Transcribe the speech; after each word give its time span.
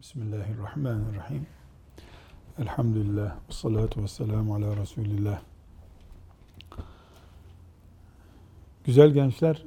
Bismillahirrahmanirrahim. 0.00 1.46
Elhamdülillah. 2.58 3.36
Ve 3.48 3.52
salatu 3.52 4.02
ve 4.02 4.08
selamu 4.08 4.54
ala 4.54 4.76
Resulillah. 4.76 5.40
Güzel 8.84 9.10
gençler, 9.10 9.62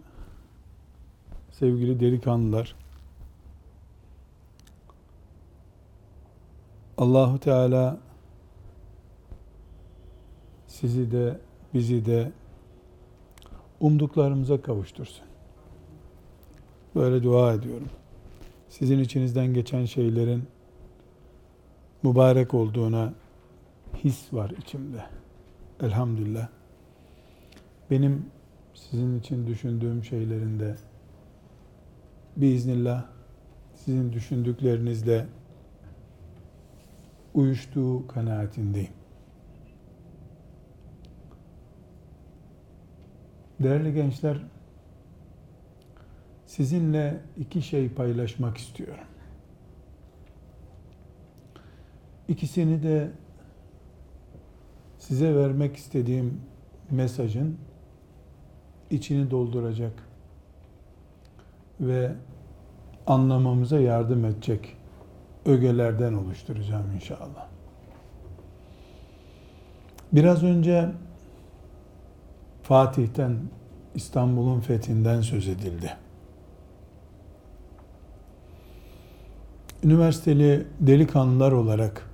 sevgili 1.52 2.00
delikanlılar, 2.00 2.76
Allahu 6.98 7.40
Teala 7.40 7.98
sizi 10.68 11.12
de 11.12 11.40
bizi 11.74 12.06
de 12.06 12.32
umduklarımıza 13.80 14.62
kavuştursun. 14.62 15.26
Böyle 16.96 17.24
dua 17.24 17.54
ediyorum 17.54 17.90
sizin 18.80 19.00
içinizden 19.00 19.54
geçen 19.54 19.86
şeylerin 19.86 20.44
mübarek 22.04 22.54
olduğuna 22.54 23.14
his 24.04 24.34
var 24.34 24.50
içimde. 24.50 25.06
Elhamdülillah. 25.82 26.48
Benim 27.92 28.26
sizin 28.74 29.20
için 29.20 29.48
düşündüğüm 29.48 30.04
şeylerin 30.04 30.60
de 30.60 30.76
biiznillah 32.38 33.06
sizin 33.76 34.14
düşündüklerinizle 34.14 35.26
uyuştuğu 37.34 38.08
kanaatindeyim. 38.08 38.94
Değerli 43.60 43.94
gençler, 43.94 44.38
sizinle 46.56 47.20
iki 47.38 47.62
şey 47.62 47.90
paylaşmak 47.90 48.58
istiyorum. 48.58 49.04
İkisini 52.28 52.84
de 52.84 53.12
size 55.00 55.36
vermek 55.36 55.76
istediğim 55.76 56.42
mesajın 56.92 57.58
içini 58.90 59.32
dolduracak 59.32 59.94
ve 61.80 62.12
anlamamıza 63.08 63.80
yardım 63.80 64.26
edecek 64.26 64.78
ögelerden 65.46 66.14
oluşturacağım 66.14 66.92
inşallah. 66.96 67.48
Biraz 70.12 70.44
önce 70.44 70.92
Fatih'ten 72.64 73.38
İstanbul'un 73.96 74.60
fethinden 74.60 75.22
söz 75.22 75.48
edildi. 75.48 76.03
Üniversiteli 79.84 80.68
delikanlılar 80.80 81.52
olarak 81.52 82.10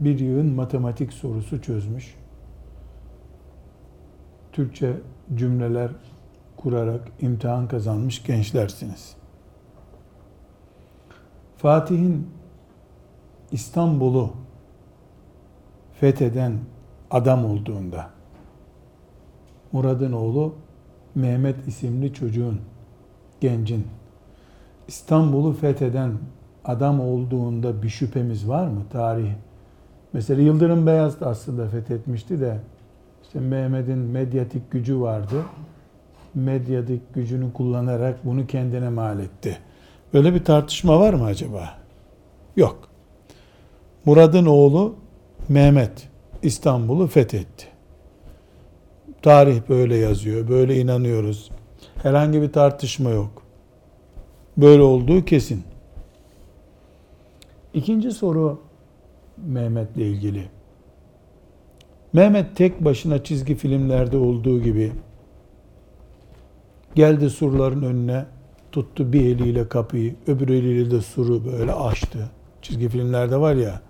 bir 0.00 0.18
yığın 0.18 0.54
matematik 0.54 1.12
sorusu 1.12 1.62
çözmüş. 1.62 2.14
Türkçe 4.52 4.92
cümleler 5.34 5.90
kurarak 6.56 7.08
imtihan 7.20 7.68
kazanmış 7.68 8.22
gençlersiniz. 8.22 9.16
Fatih'in 11.56 12.30
İstanbul'u 13.52 14.30
fetheden 16.00 16.58
adam 17.10 17.44
olduğunda 17.44 18.10
Murad'ın 19.72 20.12
oğlu 20.12 20.54
Mehmet 21.14 21.68
isimli 21.68 22.14
çocuğun, 22.14 22.60
gencin 23.40 23.86
İstanbul'u 24.88 25.52
fetheden 25.52 26.12
adam 26.64 27.00
olduğunda 27.00 27.82
bir 27.82 27.88
şüphemiz 27.88 28.48
var 28.48 28.66
mı 28.66 28.82
tarih? 28.92 29.30
Mesela 30.12 30.42
Yıldırım 30.42 30.86
Beyaz 30.86 31.20
da 31.20 31.26
aslında 31.26 31.68
fethetmişti 31.68 32.40
de 32.40 32.58
işte 33.22 33.40
Mehmet'in 33.40 33.98
medyatik 33.98 34.70
gücü 34.70 35.00
vardı. 35.00 35.44
Medyatik 36.34 37.14
gücünü 37.14 37.52
kullanarak 37.52 38.24
bunu 38.24 38.46
kendine 38.46 38.88
mal 38.88 39.20
etti. 39.20 39.58
Böyle 40.14 40.34
bir 40.34 40.44
tartışma 40.44 41.00
var 41.00 41.14
mı 41.14 41.24
acaba? 41.24 41.78
Yok. 42.56 42.88
Murad'ın 44.04 44.46
oğlu 44.46 44.94
Mehmet 45.48 46.08
İstanbul'u 46.42 47.06
fethetti. 47.06 47.66
Tarih 49.22 49.60
böyle 49.68 49.96
yazıyor, 49.96 50.48
böyle 50.48 50.80
inanıyoruz. 50.80 51.50
Herhangi 52.02 52.42
bir 52.42 52.52
tartışma 52.52 53.10
yok 53.10 53.47
böyle 54.58 54.82
olduğu 54.82 55.24
kesin. 55.24 55.62
İkinci 57.74 58.10
soru 58.10 58.60
Mehmet'le 59.46 59.96
ilgili. 59.96 60.48
Mehmet 62.12 62.56
tek 62.56 62.84
başına 62.84 63.24
çizgi 63.24 63.54
filmlerde 63.54 64.16
olduğu 64.16 64.62
gibi 64.62 64.92
geldi 66.94 67.30
surların 67.30 67.82
önüne 67.82 68.26
tuttu 68.72 69.12
bir 69.12 69.20
eliyle 69.20 69.68
kapıyı 69.68 70.14
öbür 70.26 70.48
eliyle 70.48 70.90
de 70.90 71.00
suru 71.00 71.44
böyle 71.44 71.72
açtı. 71.72 72.30
Çizgi 72.62 72.88
filmlerde 72.88 73.40
var 73.40 73.54
ya 73.54 73.80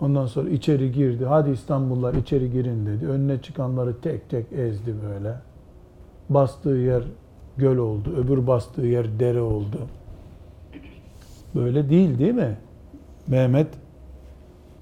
ondan 0.00 0.26
sonra 0.26 0.50
içeri 0.50 0.92
girdi. 0.92 1.24
Hadi 1.24 1.50
İstanbullar 1.50 2.14
içeri 2.14 2.50
girin 2.50 2.86
dedi. 2.86 3.06
Önüne 3.06 3.42
çıkanları 3.42 4.00
tek 4.00 4.30
tek 4.30 4.52
ezdi 4.52 4.94
böyle. 5.10 5.34
Bastığı 6.28 6.70
yer 6.70 7.02
göl 7.56 7.76
oldu. 7.76 8.14
Öbür 8.16 8.46
bastığı 8.46 8.86
yer 8.86 9.20
dere 9.20 9.40
oldu. 9.40 9.78
Böyle 11.54 11.90
değil 11.90 12.18
değil 12.18 12.34
mi? 12.34 12.56
Mehmet 13.26 13.66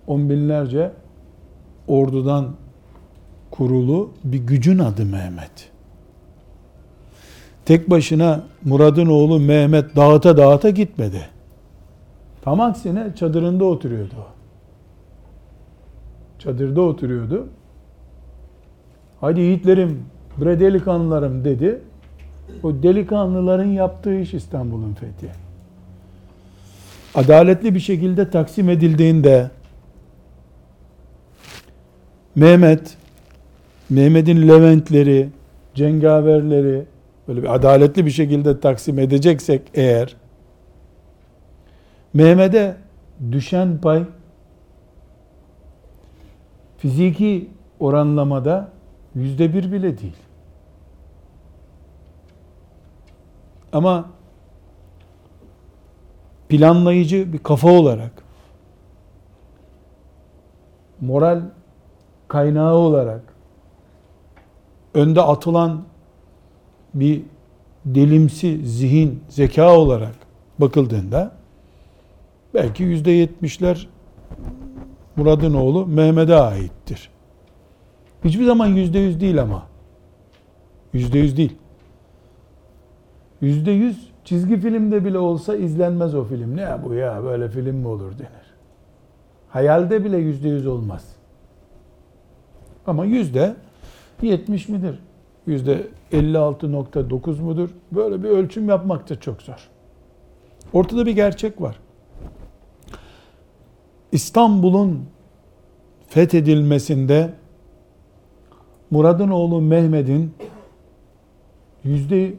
on 0.06 0.31
binlerce 0.31 0.93
ordudan 1.88 2.49
kurulu 3.50 4.11
bir 4.25 4.38
gücün 4.38 4.78
adı 4.78 5.05
Mehmet. 5.05 5.71
Tek 7.65 7.91
başına 7.91 8.44
Murad'ın 8.65 9.06
oğlu 9.06 9.41
Mehmet 9.41 9.97
dağıta 9.97 10.37
dağıta 10.37 10.71
gitmedi. 10.71 11.27
Tam 12.43 12.61
aksine 12.61 13.15
çadırında 13.16 13.65
oturuyordu 13.65 14.15
Çadırda 16.38 16.81
oturuyordu. 16.81 17.49
Hadi 19.21 19.41
yiğitlerim, 19.41 20.05
bre 20.41 20.61
delikanlılarım 20.61 21.44
dedi. 21.44 21.82
O 22.63 22.83
delikanlıların 22.83 23.65
yaptığı 23.65 24.15
iş 24.15 24.35
İstanbul'un 24.35 24.95
fethi. 24.95 25.29
Adaletli 27.15 27.75
bir 27.75 27.81
şekilde 27.81 28.31
taksim 28.31 28.69
edildiğinde 28.69 29.51
Mehmet, 32.35 32.97
Mehmet'in 33.91 34.49
Leventleri, 34.49 35.29
cengaverleri 35.75 36.85
böyle 37.29 37.43
bir 37.43 37.55
adaletli 37.55 38.07
bir 38.07 38.11
şekilde 38.11 38.61
taksim 38.61 38.99
edeceksek 38.99 39.63
eğer 39.75 40.17
Mehmet'e 42.15 42.77
düşen 43.33 43.79
pay 43.79 44.05
fiziki 46.79 47.49
oranlamada 47.81 48.69
yüzde 49.15 49.55
bir 49.55 49.73
bile 49.73 49.99
değil. 49.99 50.17
Ama 53.72 54.10
planlayıcı 56.49 57.33
bir 57.33 57.38
kafa 57.38 57.71
olarak, 57.71 58.22
moral 61.00 61.43
kaynağı 62.28 62.75
olarak, 62.75 63.34
önde 64.94 65.22
atılan 65.22 65.82
bir 66.94 67.22
delimsi 67.84 68.66
zihin, 68.66 69.25
zeka 69.28 69.77
olarak 69.77 70.15
bakıldığında 70.59 71.32
belki 72.55 72.82
yüzde 72.82 73.11
yetmişler 73.11 73.88
Murad'ın 75.17 75.55
oğlu 75.55 75.87
Mehmet'e 75.87 76.37
aittir. 76.37 77.11
Hiçbir 78.25 78.44
zaman 78.44 78.67
yüzde 78.67 78.99
yüz 78.99 79.20
değil 79.20 79.43
ama. 79.43 79.67
Yüzde 80.93 81.19
yüz 81.19 81.37
değil. 81.37 81.56
Yüzde 83.43 83.71
yüz 83.71 84.09
çizgi 84.25 84.56
filmde 84.56 85.05
bile 85.05 85.19
olsa 85.19 85.56
izlenmez 85.56 86.15
o 86.15 86.25
film. 86.25 86.56
Ne 86.56 86.85
bu 86.85 86.94
ya 86.94 87.25
böyle 87.25 87.49
film 87.49 87.77
mi 87.77 87.89
olur 87.89 88.12
denir. 88.19 88.53
Hayalde 89.49 90.05
bile 90.05 90.17
yüzde 90.17 90.49
yüz 90.49 90.67
olmaz. 90.67 91.17
Ama 92.87 93.05
yüzde 93.05 93.56
yetmiş 94.23 94.69
midir? 94.69 94.99
Yüzde 95.47 95.87
56.9 96.12 97.41
mudur? 97.41 97.71
Böyle 97.93 98.23
bir 98.23 98.29
ölçüm 98.29 98.69
yapmak 98.69 99.09
da 99.11 99.21
çok 99.21 99.43
zor. 99.43 99.69
Ortada 100.73 101.06
bir 101.06 101.12
gerçek 101.12 101.61
var. 101.61 101.77
İstanbul'un 104.12 105.05
fethedilmesinde 106.09 107.35
Murad'ın 108.91 109.31
oğlu 109.31 109.61
Mehmet'in 109.61 110.35
yüzde 111.85 112.35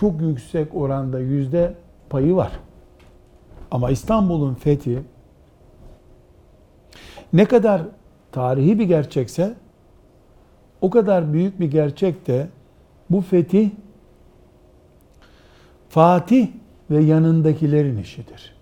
çok 0.00 0.20
yüksek 0.20 0.74
oranda 0.74 1.20
yüzde 1.20 1.74
payı 2.10 2.36
var. 2.36 2.52
Ama 3.70 3.90
İstanbul'un 3.90 4.54
fethi 4.54 5.02
ne 7.32 7.44
kadar 7.44 7.82
tarihi 8.32 8.78
bir 8.78 8.84
gerçekse 8.84 9.54
o 10.80 10.90
kadar 10.90 11.32
büyük 11.32 11.60
bir 11.60 11.70
gerçek 11.70 12.26
de 12.26 12.48
bu 13.10 13.20
fetih 13.20 13.70
Fatih 15.88 16.48
ve 16.90 17.02
yanındakilerin 17.02 17.96
işidir. 17.98 18.56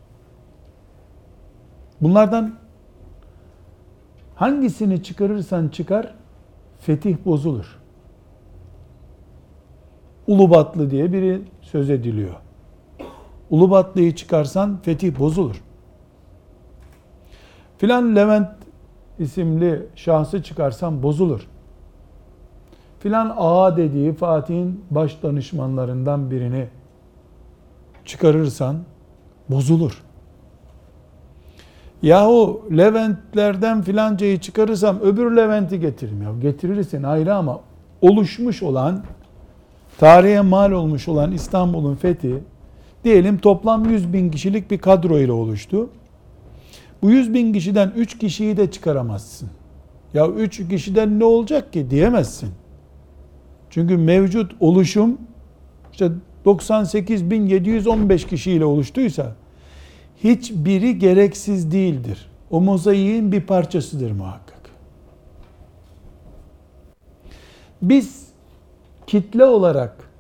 Bunlardan 2.01 2.55
hangisini 4.35 5.03
çıkarırsan 5.03 5.69
çıkar 5.69 6.15
fetih 6.81 7.17
bozulur. 7.25 7.79
Ulubatlı 10.29 10.91
diye 10.91 11.13
biri 11.13 11.43
söz 11.61 11.91
ediliyor. 11.91 12.35
Ulubatlı'yı 13.51 14.15
çıkarsan 14.15 14.79
fetih 14.83 15.19
bozulur. 15.19 15.63
Filan 17.79 18.17
Levent 18.17 18.49
isimli 19.19 19.87
şahsı 19.95 20.43
çıkarsan 20.43 21.03
bozulur. 21.03 21.49
Filan 23.01 23.35
ağa 23.37 23.77
dediği 23.77 24.13
Fatih'in 24.13 24.85
baş 24.91 25.23
danışmanlarından 25.23 26.31
birini 26.31 26.67
çıkarırsan 28.05 28.77
bozulur. 29.49 30.03
Yahu 32.03 32.63
Leventlerden 32.77 33.83
filancayı 33.83 34.41
çıkarırsam 34.41 35.01
öbür 35.01 35.37
Levent'i 35.37 35.81
getiririm. 35.81 36.41
Getirirsin 36.41 37.03
ayrı 37.03 37.35
ama 37.35 37.61
oluşmuş 38.03 38.63
olan 38.63 39.05
tarihe 39.99 40.41
mal 40.41 40.73
olmuş 40.73 41.09
olan 41.09 41.33
İstanbul'un 41.33 41.95
fethi 41.95 42.39
diyelim 43.05 43.39
toplam 43.39 43.91
100 43.91 44.13
bin 44.13 44.31
kişilik 44.31 44.71
bir 44.71 44.79
kadro 44.79 45.19
ile 45.19 45.33
oluştu. 45.33 45.91
Bu 47.03 47.11
100 47.11 47.35
bin 47.35 47.53
kişiden 47.53 47.93
3 47.97 48.19
kişiyi 48.19 48.57
de 48.57 48.71
çıkaramazsın. 48.71 49.49
Ya 50.15 50.29
3 50.29 50.69
kişiden 50.69 51.19
ne 51.19 51.25
olacak 51.25 51.73
ki 51.73 51.91
diyemezsin. 51.91 52.51
Çünkü 53.71 53.97
mevcut 53.97 54.53
oluşum 54.61 55.19
işte 55.93 56.11
98.715 56.47 58.29
kişiyle 58.29 58.65
oluştuysa 58.65 59.35
hiçbiri 60.25 60.99
gereksiz 60.99 61.73
değildir. 61.73 62.31
O 62.51 62.61
mozaiğin 62.61 63.33
bir 63.33 63.41
parçasıdır 63.41 64.11
muhakkak. 64.11 64.71
Biz 67.83 68.28
kitle 69.09 69.45
olarak 69.45 70.11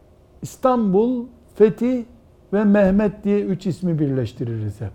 İstanbul, 0.42 1.26
Fethi 1.54 2.06
ve 2.52 2.64
Mehmet 2.64 3.24
diye 3.24 3.40
üç 3.40 3.66
ismi 3.66 3.98
birleştiririz 3.98 4.80
hep. 4.80 4.92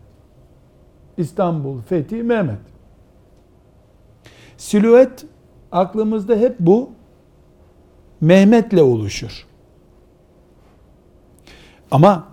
İstanbul, 1.18 1.82
Fethi, 1.82 2.24
Mehmet. 2.24 2.60
Silüet 4.58 5.26
aklımızda 5.72 6.36
hep 6.36 6.60
bu 6.60 6.90
Mehmet'le 8.22 8.82
oluşur. 8.82 9.48
Ama 11.92 12.28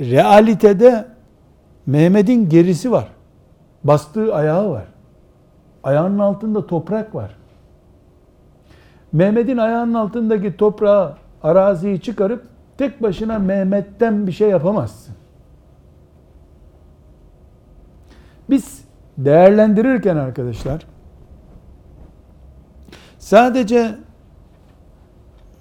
realitede 0.00 1.08
Mehmet'in 1.86 2.48
gerisi 2.48 2.92
var. 2.92 3.08
Bastığı 3.84 4.34
ayağı 4.34 4.70
var. 4.70 4.86
Ayağının 5.82 6.18
altında 6.18 6.66
toprak 6.66 7.14
var. 7.14 7.37
Mehmet'in 9.12 9.56
ayağının 9.56 9.94
altındaki 9.94 10.56
toprağı, 10.56 11.16
araziyi 11.42 12.00
çıkarıp 12.00 12.46
tek 12.78 13.02
başına 13.02 13.38
Mehmet'ten 13.38 14.26
bir 14.26 14.32
şey 14.32 14.48
yapamazsın. 14.48 15.14
Biz 18.50 18.84
değerlendirirken 19.18 20.16
arkadaşlar 20.16 20.86
sadece 23.18 23.94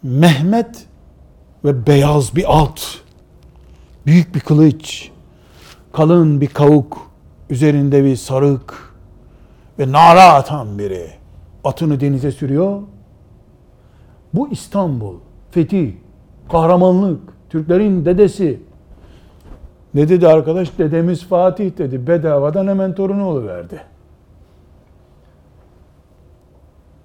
Mehmet 0.03 0.85
ve 1.65 1.88
beyaz 1.88 2.35
bir 2.35 2.61
at, 2.63 3.01
büyük 4.05 4.35
bir 4.35 4.39
kılıç, 4.39 5.11
kalın 5.94 6.41
bir 6.41 6.47
kavuk, 6.47 7.11
üzerinde 7.49 8.03
bir 8.03 8.15
sarık 8.15 8.94
ve 9.79 9.91
nara 9.91 10.33
atan 10.33 10.79
biri 10.79 11.09
atını 11.63 11.99
denize 11.99 12.31
sürüyor. 12.31 12.81
Bu 14.38 14.48
İstanbul, 14.50 15.16
fethi, 15.51 15.98
kahramanlık, 16.51 17.19
Türklerin 17.50 18.06
dedesi. 18.06 18.60
Ne 19.94 20.10
dedi 20.10 20.28
arkadaş? 20.28 20.78
Dedemiz 20.78 21.25
Fatih 21.25 21.78
dedi. 21.78 22.07
Bedavadan 22.07 22.68
hemen 22.68 22.95
torunu 22.95 23.48
verdi. 23.48 23.81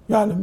Yani 0.09 0.33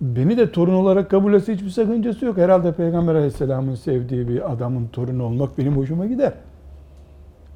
beni 0.00 0.36
de 0.36 0.52
torun 0.52 0.74
olarak 0.74 1.10
kabul 1.10 1.34
etse 1.34 1.54
hiçbir 1.54 1.70
sakıncası 1.70 2.24
yok. 2.24 2.36
Herhalde 2.36 2.72
Peygamber 2.72 3.14
Aleyhisselam'ın 3.14 3.74
sevdiği 3.74 4.28
bir 4.28 4.52
adamın 4.52 4.86
torunu 4.86 5.24
olmak 5.24 5.58
benim 5.58 5.76
hoşuma 5.76 6.06
gider. 6.06 6.32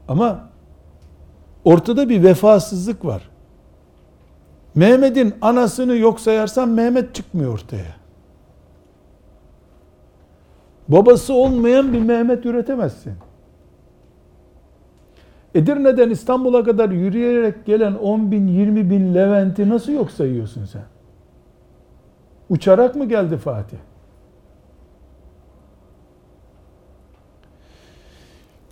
Ama 0.08 0.48
ortada 1.64 2.08
bir 2.08 2.22
vefasızlık 2.22 3.04
var. 3.04 3.30
Mehmet'in 4.74 5.34
anasını 5.40 5.96
yok 5.96 6.20
sayarsan 6.20 6.68
Mehmet 6.68 7.14
çıkmıyor 7.14 7.52
ortaya. 7.54 7.99
Babası 10.90 11.34
olmayan 11.34 11.92
bir 11.92 12.00
Mehmet 12.00 12.46
üretemezsin. 12.46 13.12
Edirne'den 15.54 16.10
İstanbul'a 16.10 16.64
kadar 16.64 16.90
yürüyerek 16.90 17.66
gelen 17.66 17.94
10 17.94 18.30
bin, 18.30 18.46
20 18.46 18.90
bin 18.90 19.14
Levent'i 19.14 19.68
nasıl 19.68 19.92
yok 19.92 20.10
sayıyorsun 20.10 20.64
sen? 20.64 20.82
Uçarak 22.48 22.94
mı 22.94 23.08
geldi 23.08 23.36
Fatih? 23.36 23.76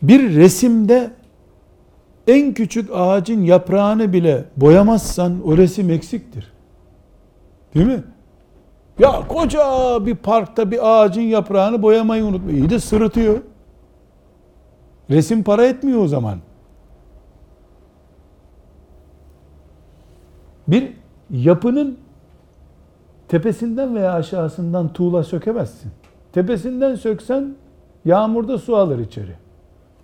Bir 0.03 0.37
resimde 0.37 1.11
en 2.27 2.55
küçük 2.55 2.91
ağacın 2.95 3.43
yaprağını 3.43 4.13
bile 4.13 4.45
boyamazsan 4.57 5.47
o 5.47 5.57
resim 5.57 5.91
eksiktir. 5.91 6.53
Değil 7.75 7.87
mi? 7.87 8.03
Ya 8.99 9.29
koca 9.29 10.07
bir 10.07 10.15
parkta 10.15 10.71
bir 10.71 11.03
ağacın 11.03 11.23
yaprağını 11.23 11.83
boyamayı 11.83 12.25
unutma. 12.25 12.51
İyi 12.51 12.71
de 12.71 12.79
sırıtıyor. 12.79 13.41
Resim 15.11 15.43
para 15.43 15.67
etmiyor 15.67 16.01
o 16.03 16.09
zaman. 16.09 16.39
Bir 20.69 20.93
yapının 21.31 21.99
tepesinden 23.29 23.95
veya 23.95 24.13
aşağısından 24.13 24.93
tuğla 24.93 25.25
sökemezsin. 25.25 25.91
Tepesinden 26.33 26.95
söksen 26.95 27.55
yağmurda 28.05 28.59
su 28.59 28.77
alır 28.77 28.99
içeri. 28.99 29.35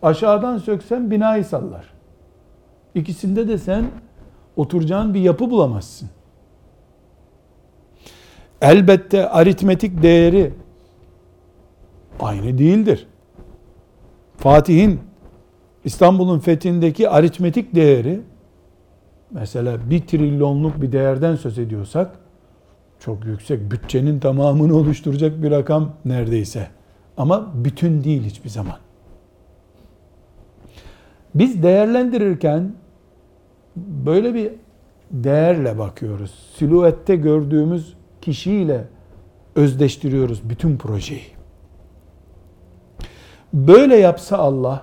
Aşağıdan 0.02 0.58
söksen 0.58 1.10
binayı 1.10 1.44
sallar. 1.44 1.94
İkisinde 2.94 3.48
de 3.48 3.58
sen 3.58 3.84
oturacağın 4.56 5.14
bir 5.14 5.20
yapı 5.20 5.50
bulamazsın. 5.50 6.08
Elbette 8.64 9.28
aritmetik 9.28 10.02
değeri 10.02 10.52
aynı 12.20 12.58
değildir. 12.58 13.06
Fatih'in 14.36 15.00
İstanbul'un 15.84 16.38
fethindeki 16.38 17.08
aritmetik 17.08 17.74
değeri 17.74 18.20
mesela 19.30 19.90
bir 19.90 20.00
trilyonluk 20.00 20.82
bir 20.82 20.92
değerden 20.92 21.36
söz 21.36 21.58
ediyorsak 21.58 22.18
çok 23.00 23.24
yüksek 23.24 23.70
bütçenin 23.70 24.20
tamamını 24.20 24.76
oluşturacak 24.76 25.42
bir 25.42 25.50
rakam 25.50 25.92
neredeyse. 26.04 26.68
Ama 27.16 27.52
bütün 27.54 28.04
değil 28.04 28.22
hiçbir 28.22 28.50
zaman. 28.50 28.76
Biz 31.34 31.62
değerlendirirken 31.62 32.72
böyle 33.76 34.34
bir 34.34 34.50
değerle 35.10 35.78
bakıyoruz. 35.78 36.52
Silüette 36.56 37.16
gördüğümüz 37.16 37.94
kişiyle 38.24 38.84
özdeştiriyoruz 39.54 40.48
bütün 40.48 40.76
projeyi. 40.76 41.26
Böyle 43.52 43.96
yapsa 43.96 44.38
Allah 44.38 44.82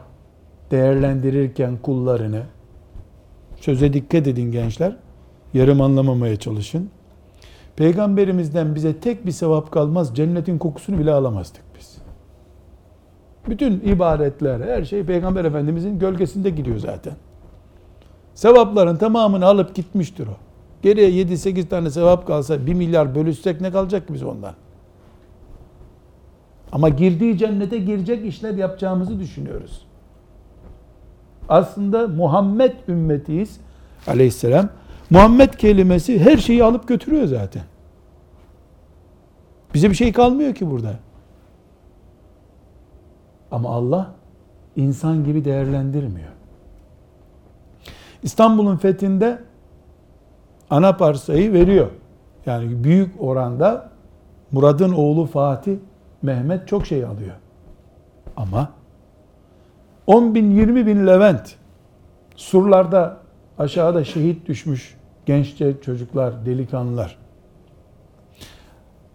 değerlendirirken 0.71 1.77
kullarını 1.77 2.43
söze 3.55 3.93
dikkat 3.93 4.27
edin 4.27 4.51
gençler. 4.51 4.95
Yarım 5.53 5.81
anlamamaya 5.81 6.35
çalışın. 6.35 6.89
Peygamberimizden 7.75 8.75
bize 8.75 8.99
tek 8.99 9.25
bir 9.25 9.31
sevap 9.31 9.71
kalmaz. 9.71 10.15
Cennetin 10.15 10.57
kokusunu 10.57 10.99
bile 10.99 11.11
alamazdık 11.11 11.63
biz. 11.79 11.97
Bütün 13.47 13.79
ibaretler, 13.79 14.59
her 14.59 14.85
şey 14.85 15.03
Peygamber 15.03 15.45
Efendimizin 15.45 15.99
gölgesinde 15.99 16.49
gidiyor 16.49 16.77
zaten. 16.77 17.13
Sevapların 18.33 18.95
tamamını 18.95 19.45
alıp 19.45 19.75
gitmiştir 19.75 20.27
o. 20.27 20.50
Geriye 20.81 21.09
7-8 21.09 21.67
tane 21.67 21.89
sevap 21.89 22.27
kalsa 22.27 22.65
1 22.65 22.73
milyar 22.73 23.15
bölüşsek 23.15 23.61
ne 23.61 23.71
kalacak 23.71 24.07
ki 24.07 24.13
biz 24.13 24.23
ondan? 24.23 24.53
Ama 26.71 26.89
girdiği 26.89 27.37
cennete 27.37 27.77
girecek 27.77 28.25
işler 28.25 28.53
yapacağımızı 28.53 29.19
düşünüyoruz. 29.19 29.85
Aslında 31.49 32.07
Muhammed 32.07 32.73
ümmetiyiz 32.87 33.59
aleyhisselam. 34.07 34.69
Muhammed 35.09 35.53
kelimesi 35.53 36.19
her 36.19 36.37
şeyi 36.37 36.63
alıp 36.63 36.87
götürüyor 36.87 37.25
zaten. 37.27 37.63
Bize 39.73 39.89
bir 39.89 39.95
şey 39.95 40.11
kalmıyor 40.13 40.55
ki 40.55 40.71
burada. 40.71 40.93
Ama 43.51 43.69
Allah 43.69 44.13
insan 44.75 45.23
gibi 45.23 45.45
değerlendirmiyor. 45.45 46.29
İstanbul'un 48.23 48.77
fethinde 48.77 49.39
ana 50.71 50.97
parsayı 50.97 51.53
veriyor. 51.53 51.87
Yani 52.45 52.83
büyük 52.83 53.21
oranda 53.21 53.89
Murad'ın 54.51 54.93
oğlu 54.93 55.25
Fatih 55.25 55.77
Mehmet 56.21 56.67
çok 56.67 56.85
şey 56.85 57.05
alıyor. 57.05 57.35
Ama 58.37 58.71
10 60.07 60.35
bin 60.35 60.51
20 60.51 60.85
bin 60.85 61.07
Levent 61.07 61.55
surlarda 62.35 63.17
aşağıda 63.57 64.03
şehit 64.03 64.47
düşmüş 64.47 64.97
genççe 65.25 65.81
çocuklar, 65.81 66.45
delikanlılar. 66.45 67.17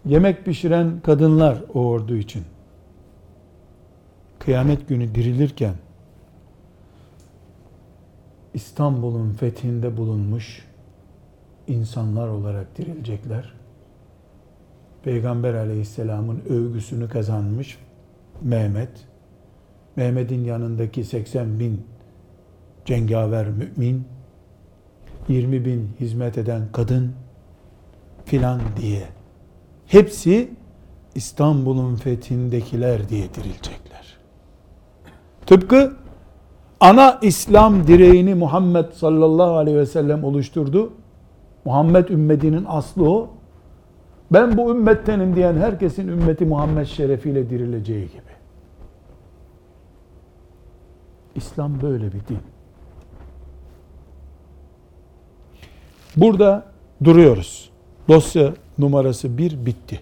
Yemek 0.05 0.45
pişiren 0.45 1.01
kadınlar 1.01 1.59
o 1.75 1.81
ordu 1.81 2.17
için. 2.17 2.45
Kıyamet 4.39 4.89
günü 4.89 5.15
dirilirken 5.15 5.75
İstanbul'un 8.55 9.33
fethinde 9.33 9.97
bulunmuş 9.97 10.67
insanlar 11.69 12.29
olarak 12.29 12.79
dirilecekler. 12.79 13.53
Peygamber 15.03 15.55
aleyhisselamın 15.55 16.41
övgüsünü 16.49 17.09
kazanmış 17.09 17.79
Mehmet, 18.43 18.91
Mehmet'in 19.97 20.45
yanındaki 20.45 21.05
80 21.05 21.61
bin 21.61 21.87
cengaver 22.85 23.47
mümin, 23.49 24.05
20 25.29 25.65
bin 25.65 25.91
hizmet 26.01 26.39
eden 26.39 26.63
kadın 26.73 27.13
filan 28.25 28.61
diye 28.81 29.03
hepsi 29.87 30.51
İstanbul'un 31.15 31.97
fethindekiler 31.97 33.09
diye 33.09 33.35
dirilecekler. 33.35 34.17
Tıpkı 35.47 35.97
ana 36.81 37.19
İslam 37.23 37.87
direğini 37.87 38.35
Muhammed 38.35 38.93
sallallahu 38.93 39.57
aleyhi 39.57 39.79
ve 39.79 39.87
sellem 39.87 40.25
oluşturdu. 40.25 40.93
Muhammed 41.67 42.09
ümmetinin 42.09 42.65
aslı 42.69 43.11
o. 43.11 43.31
Ben 44.33 44.57
bu 44.57 44.71
ümmettenim 44.71 45.37
diyen 45.37 45.57
herkesin 45.57 46.09
ümmeti 46.09 46.45
Muhammed 46.45 46.87
şerefiyle 46.87 47.51
dirileceği 47.51 48.09
gibi. 48.09 48.37
İslam 51.35 51.83
böyle 51.83 52.07
bir 52.07 52.13
din. 52.29 52.39
Burada 56.17 56.67
duruyoruz. 57.05 57.71
Dosya 58.09 58.53
numarası 58.79 59.39
bir 59.39 59.67
bitti. 59.67 60.01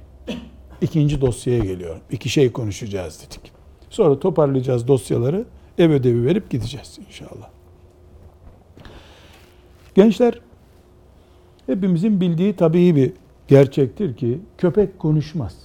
İkinci 0.80 1.20
dosyaya 1.20 1.58
geliyorum. 1.58 2.00
İki 2.10 2.28
şey 2.28 2.52
konuşacağız 2.52 3.26
dedik. 3.26 3.52
Sonra 3.90 4.18
toparlayacağız 4.18 4.88
dosyaları. 4.88 5.44
Ev 5.78 5.90
ödevi 5.90 6.26
verip 6.26 6.50
gideceğiz 6.50 6.98
inşallah. 7.08 7.48
Gençler 9.94 10.40
hepimizin 11.66 12.20
bildiği 12.20 12.56
tabii 12.56 12.96
bir 12.96 13.12
gerçektir 13.48 14.16
ki 14.16 14.40
köpek 14.58 14.98
konuşmaz. 14.98 15.56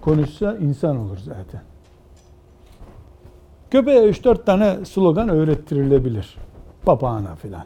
Konuşsa 0.00 0.56
insan 0.56 0.96
olur 0.96 1.18
zaten. 1.18 1.62
Köpeğe 3.70 4.10
3-4 4.10 4.44
tane 4.44 4.84
slogan 4.84 5.28
öğrettirilebilir. 5.28 6.36
Papağana 6.84 7.34
filan. 7.34 7.64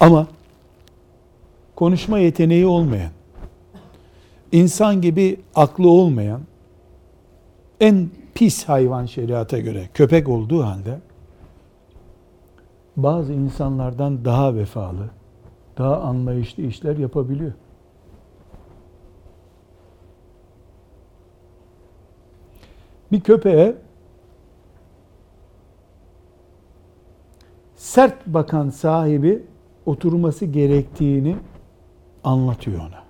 Ama 0.00 0.26
konuşma 1.76 2.18
yeteneği 2.18 2.66
olmayan, 2.66 3.10
insan 4.52 5.00
gibi 5.00 5.40
aklı 5.54 5.88
olmayan, 5.88 6.40
en 7.80 8.10
pis 8.34 8.64
hayvan 8.64 9.06
şeriata 9.06 9.58
göre 9.58 9.88
köpek 9.94 10.28
olduğu 10.28 10.62
halde 10.62 10.98
bazı 12.96 13.32
insanlardan 13.32 14.24
daha 14.24 14.54
vefalı, 14.54 15.10
daha 15.78 16.00
anlayışlı 16.00 16.62
işler 16.62 16.96
yapabiliyor. 16.96 17.52
Bir 23.12 23.20
köpeğe 23.20 23.76
sert 27.76 28.26
bakan 28.26 28.70
sahibi 28.70 29.46
oturması 29.86 30.44
gerektiğini 30.44 31.36
anlatıyor 32.24 32.80
ona. 32.80 33.02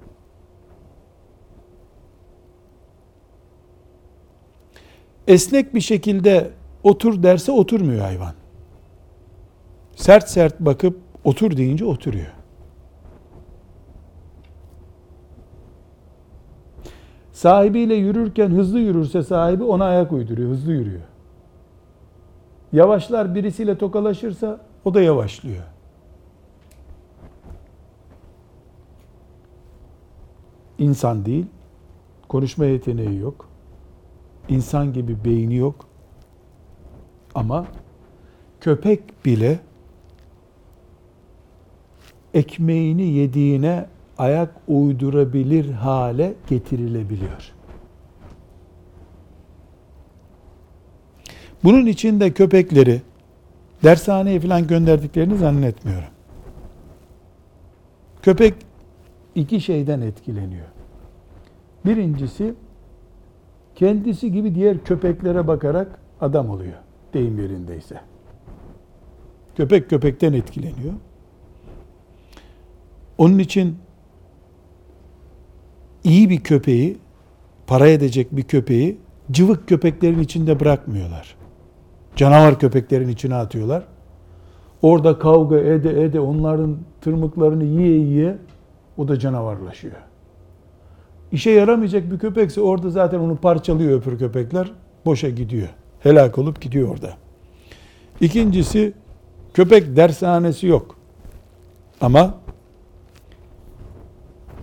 Esnek 5.27 5.75
bir 5.75 5.81
şekilde 5.81 6.51
otur 6.83 7.23
derse 7.23 7.53
oturmuyor 7.53 8.01
hayvan. 8.01 8.42
Sert 9.97 10.29
sert 10.29 10.61
bakıp 10.61 11.01
otur 11.25 11.57
deyince 11.57 11.85
oturuyor. 11.85 12.33
Sahibiyle 17.33 17.95
yürürken 17.95 18.51
hızlı 18.51 18.79
yürürse 18.79 19.23
sahibi 19.23 19.65
ona 19.65 19.85
ayak 19.85 20.13
uyduruyor, 20.13 20.51
hızlı 20.51 20.73
yürüyor. 20.73 21.03
Yavaşlar 22.73 23.35
birisiyle 23.35 23.79
tokalaşırsa 23.79 24.61
o 24.85 24.95
da 24.95 25.03
yavaşlıyor. 25.03 25.63
İnsan 30.79 31.25
değil, 31.25 31.47
konuşma 32.29 32.65
yeteneği 32.65 33.19
yok. 33.19 33.49
İnsan 34.49 34.93
gibi 34.93 35.25
beyni 35.25 35.57
yok. 35.57 35.87
Ama 37.35 37.67
köpek 38.61 39.25
bile 39.25 39.59
ekmeğini 42.35 43.03
yediğine 43.03 43.87
ayak 44.19 44.51
uydurabilir 44.69 45.71
hale 45.71 46.35
getirilebiliyor. 46.49 47.53
Bunun 51.65 51.87
için 51.87 52.21
de 52.21 52.33
köpekleri 52.33 53.03
dershaneye 53.85 54.41
falan 54.41 54.67
gönderdiklerini 54.67 55.37
zannetmiyorum. 55.37 56.09
Köpek 58.23 58.55
iki 59.35 59.61
şeyden 59.61 60.01
etkileniyor. 60.01 60.67
Birincisi 61.87 62.55
kendisi 63.75 64.33
gibi 64.33 64.55
diğer 64.55 64.85
köpeklere 64.85 65.47
bakarak 65.47 65.99
adam 66.21 66.51
oluyor 66.51 66.79
deyim 67.15 67.39
yerindeyse. 67.39 68.01
Köpek 69.57 69.91
köpekten 69.91 70.33
etkileniyor. 70.33 70.93
Onun 73.23 73.39
için 73.39 73.79
iyi 76.05 76.31
bir 76.31 76.41
köpeği, 76.41 76.99
para 77.67 77.89
edecek 77.89 78.37
bir 78.37 78.43
köpeği 78.43 78.99
cıvık 79.31 79.69
köpeklerin 79.69 80.19
içinde 80.19 80.61
bırakmıyorlar. 80.61 81.37
Canavar 82.17 82.59
köpeklerin 82.59 83.09
içine 83.09 83.35
atıyorlar. 83.35 83.85
Orada 84.83 85.19
kavga 85.19 85.59
ede 85.59 86.03
ede 86.03 86.21
onların 86.21 86.79
tırmıklarını 87.01 87.65
yiye 87.65 87.99
yiye 87.99 88.39
o 88.97 89.09
da 89.09 89.19
canavarlaşıyor. 89.19 89.97
İşe 91.33 91.51
yaramayacak 91.51 92.11
bir 92.11 92.19
köpekse 92.19 92.61
orada 92.61 92.91
zaten 92.91 93.19
onu 93.19 93.37
parçalıyor 93.37 93.99
öpür 93.99 94.19
köpekler. 94.19 94.73
Boşa 95.07 95.29
gidiyor. 95.29 95.69
Helak 96.01 96.39
olup 96.39 96.61
gidiyor 96.61 96.89
orada. 96.89 97.11
İkincisi 98.21 98.93
köpek 99.55 99.97
dershanesi 99.97 100.67
yok. 100.67 100.97
Ama 102.01 102.43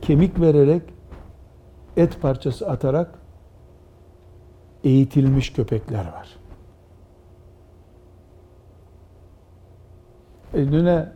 kemik 0.01 0.41
vererek 0.41 0.82
et 1.98 2.22
parçası 2.22 2.70
atarak 2.70 3.20
eğitilmiş 4.84 5.53
köpekler 5.53 6.06
var. 6.06 6.27
Önüne 10.53 11.12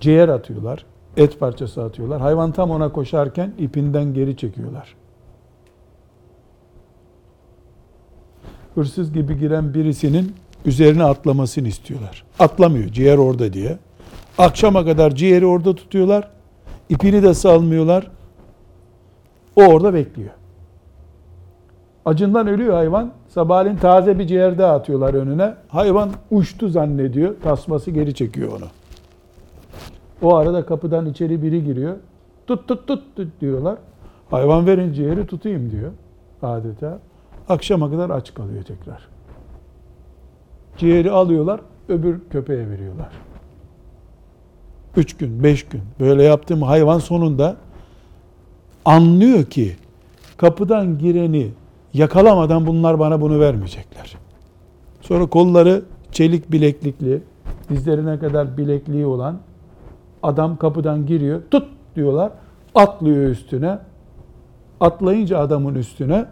ciğer 0.00 0.28
atıyorlar, 0.28 0.86
et 1.16 1.40
parçası 1.40 1.84
atıyorlar. 1.84 2.20
Hayvan 2.20 2.52
tam 2.52 2.70
ona 2.70 2.92
koşarken 2.92 3.52
ipinden 3.58 4.14
geri 4.14 4.36
çekiyorlar. 4.36 4.96
Hırsız 8.74 9.12
gibi 9.12 9.38
giren 9.38 9.74
birisinin 9.74 10.34
üzerine 10.64 11.04
atlamasını 11.04 11.68
istiyorlar. 11.68 12.24
Atlamıyor, 12.38 12.88
ciğer 12.88 13.18
orada 13.18 13.52
diye. 13.52 13.78
Akşama 14.38 14.84
kadar 14.84 15.14
ciğeri 15.14 15.46
orada 15.46 15.74
tutuyorlar. 15.74 16.30
İpini 16.90 17.22
de 17.22 17.34
salmıyorlar. 17.34 18.10
O 19.56 19.62
orada 19.62 19.94
bekliyor. 19.94 20.30
Acından 22.04 22.46
ölüyor 22.46 22.74
hayvan. 22.74 23.12
Sabahleyin 23.28 23.76
taze 23.76 24.18
bir 24.18 24.26
ciğer 24.26 24.58
daha 24.58 24.74
atıyorlar 24.74 25.14
önüne. 25.14 25.54
Hayvan 25.68 26.10
uçtu 26.30 26.68
zannediyor. 26.68 27.34
Tasması 27.42 27.90
geri 27.90 28.14
çekiyor 28.14 28.48
onu. 28.58 28.66
O 30.22 30.36
arada 30.36 30.66
kapıdan 30.66 31.06
içeri 31.06 31.42
biri 31.42 31.64
giriyor. 31.64 31.96
Tut 32.46 32.68
tut 32.68 32.86
tut, 32.86 33.16
tut 33.16 33.28
diyorlar. 33.40 33.78
Hayvan 34.30 34.66
verin 34.66 34.92
ciğeri 34.92 35.26
tutayım 35.26 35.70
diyor 35.70 35.90
adeta. 36.42 36.98
Akşama 37.48 37.90
kadar 37.90 38.10
aç 38.10 38.34
kalıyor 38.34 38.62
tekrar. 38.62 39.08
Ciğeri 40.76 41.10
alıyorlar, 41.10 41.60
öbür 41.88 42.20
köpeğe 42.30 42.70
veriyorlar. 42.70 43.08
Üç 44.96 45.16
gün, 45.16 45.42
beş 45.42 45.66
gün 45.66 45.82
böyle 46.00 46.22
yaptığım 46.22 46.62
hayvan 46.62 46.98
sonunda 46.98 47.56
anlıyor 48.84 49.44
ki 49.44 49.76
kapıdan 50.36 50.98
gireni 50.98 51.50
yakalamadan 51.94 52.66
bunlar 52.66 52.98
bana 52.98 53.20
bunu 53.20 53.40
vermeyecekler. 53.40 54.16
Sonra 55.00 55.26
kolları 55.26 55.82
çelik 56.12 56.52
bileklikli, 56.52 57.22
dizlerine 57.68 58.18
kadar 58.18 58.56
bilekliği 58.56 59.06
olan 59.06 59.38
adam 60.22 60.56
kapıdan 60.56 61.06
giriyor. 61.06 61.42
Tut 61.50 61.68
diyorlar. 61.96 62.32
Atlıyor 62.74 63.30
üstüne. 63.30 63.78
Atlayınca 64.80 65.38
adamın 65.38 65.74
üstüne 65.74 66.26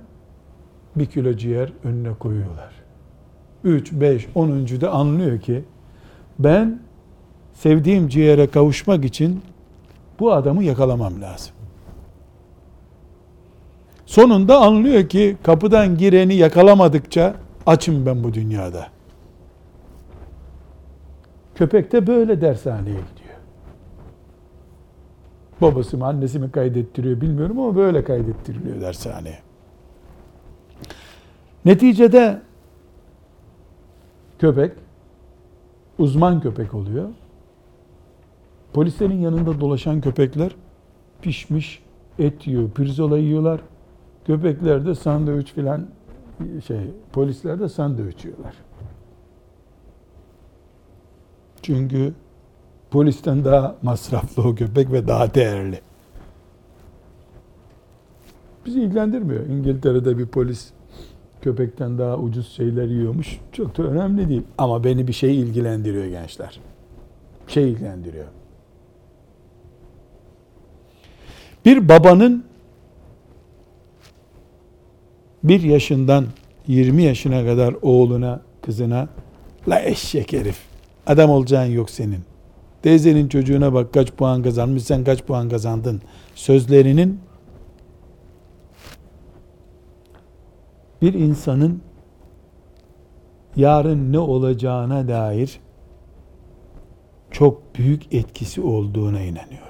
bir 0.97 1.07
kilo 1.07 1.33
ciğer 1.33 1.73
önüne 1.85 2.15
koyuyorlar. 2.15 2.71
3, 3.65 3.93
5, 3.93 4.29
10. 4.35 4.51
de 4.67 4.89
anlıyor 4.89 5.41
ki 5.41 5.65
ben 6.39 6.81
sevdiğim 7.59 8.09
ciğere 8.09 8.47
kavuşmak 8.47 9.05
için 9.05 9.43
bu 10.21 10.33
adamı 10.33 10.65
yakalamam 10.65 11.23
lazım. 11.23 11.53
Sonunda 14.07 14.59
anlıyor 14.59 15.09
ki 15.09 15.37
kapıdan 15.43 15.99
gireni 15.99 16.35
yakalamadıkça 16.35 17.35
açım 17.67 18.07
ben 18.07 18.25
bu 18.25 18.35
dünyada. 18.35 18.87
Köpek 21.55 21.93
de 21.93 22.07
böyle 22.07 22.41
dershaneye 22.41 23.01
gidiyor. 23.11 23.39
Babası 25.61 25.99
mı 25.99 26.07
annesi 26.07 26.39
mi 26.39 26.51
kaydettiriyor 26.51 27.21
bilmiyorum 27.21 27.59
ama 27.59 27.77
böyle 27.77 28.05
kaydettiriliyor 28.05 28.81
dershaneye. 28.81 29.39
Neticede 31.65 32.41
köpek 34.39 34.73
uzman 35.99 36.41
köpek 36.41 36.75
oluyor. 36.75 37.09
Polislerin 38.73 39.21
yanında 39.21 39.61
dolaşan 39.61 40.01
köpekler 40.01 40.55
pişmiş 41.23 41.83
et 42.19 42.47
yiyor, 42.47 42.71
pirzola 42.71 43.19
yiyorlar. 43.19 43.61
Köpekler 44.27 44.87
de 44.87 44.95
sandviç 44.95 45.53
filan 45.53 45.87
şey, 46.67 46.81
polisler 47.13 47.61
de 47.61 47.69
sandviç 47.69 48.25
yiyorlar. 48.25 48.55
Çünkü 51.63 52.13
polisten 52.91 53.45
daha 53.45 53.77
masraflı 53.83 54.43
o 54.43 54.55
köpek 54.55 54.93
ve 54.93 55.09
daha 55.09 55.35
değerli. 55.35 55.81
Bizi 58.67 58.83
ilgilendirmiyor. 58.83 59.47
İngiltere'de 59.47 60.19
bir 60.19 60.27
polis 60.27 60.71
köpekten 61.43 61.99
daha 61.99 62.19
ucuz 62.19 62.49
şeyler 62.49 62.85
yiyormuş. 62.85 63.41
Çok 63.53 63.79
da 63.79 63.83
önemli 63.83 64.29
değil. 64.29 64.43
Ama 64.59 64.85
beni 64.85 65.09
bir 65.09 65.13
şey 65.13 65.41
ilgilendiriyor 65.41 66.05
gençler. 66.05 66.61
Şey 67.47 67.71
ilgilendiriyor. 67.71 68.27
Bir 71.65 71.89
babanın 71.89 72.45
bir 75.45 75.61
yaşından 75.63 76.27
20 76.67 77.03
yaşına 77.03 77.45
kadar 77.45 77.75
oğluna, 77.83 78.41
kızına 78.63 79.09
la 79.69 79.81
eşek 79.81 80.33
herif 80.33 80.59
adam 81.07 81.31
olacağın 81.31 81.71
yok 81.71 81.91
senin. 81.91 82.21
Teyzenin 82.83 83.29
çocuğuna 83.29 83.75
bak 83.75 83.95
kaç 83.95 84.13
puan 84.13 84.43
kazanmış 84.43 84.83
sen 84.83 85.05
kaç 85.05 85.23
puan 85.23 85.49
kazandın 85.49 86.03
sözlerinin 86.35 87.21
bir 91.03 91.15
insanın 91.15 91.83
yarın 93.57 94.13
ne 94.13 94.19
olacağına 94.19 95.09
dair 95.09 95.61
çok 97.31 97.75
büyük 97.75 98.15
etkisi 98.15 98.61
olduğuna 98.61 99.21
inanıyorum. 99.21 99.68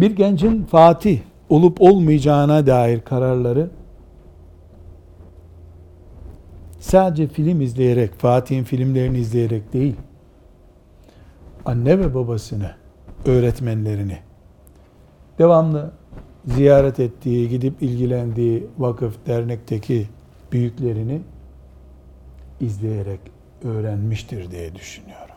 Bir 0.00 0.10
gencin 0.10 0.64
fatih 0.64 1.20
olup 1.48 1.80
olmayacağına 1.80 2.66
dair 2.66 3.00
kararları 3.00 3.70
sadece 6.80 7.26
film 7.26 7.60
izleyerek, 7.60 8.14
Fatih'in 8.14 8.64
filmlerini 8.64 9.18
izleyerek 9.18 9.72
değil, 9.72 9.96
anne 11.64 11.98
ve 11.98 12.14
babasını, 12.14 12.74
öğretmenlerini, 13.26 14.18
devamlı 15.38 15.90
ziyaret 16.44 17.00
ettiği, 17.00 17.48
gidip 17.48 17.82
ilgilendiği 17.82 18.66
vakıf, 18.78 19.26
dernekteki 19.26 20.08
büyüklerini 20.52 21.20
izleyerek 22.60 23.20
öğrenmiştir 23.64 24.50
diye 24.50 24.74
düşünüyorum. 24.74 25.34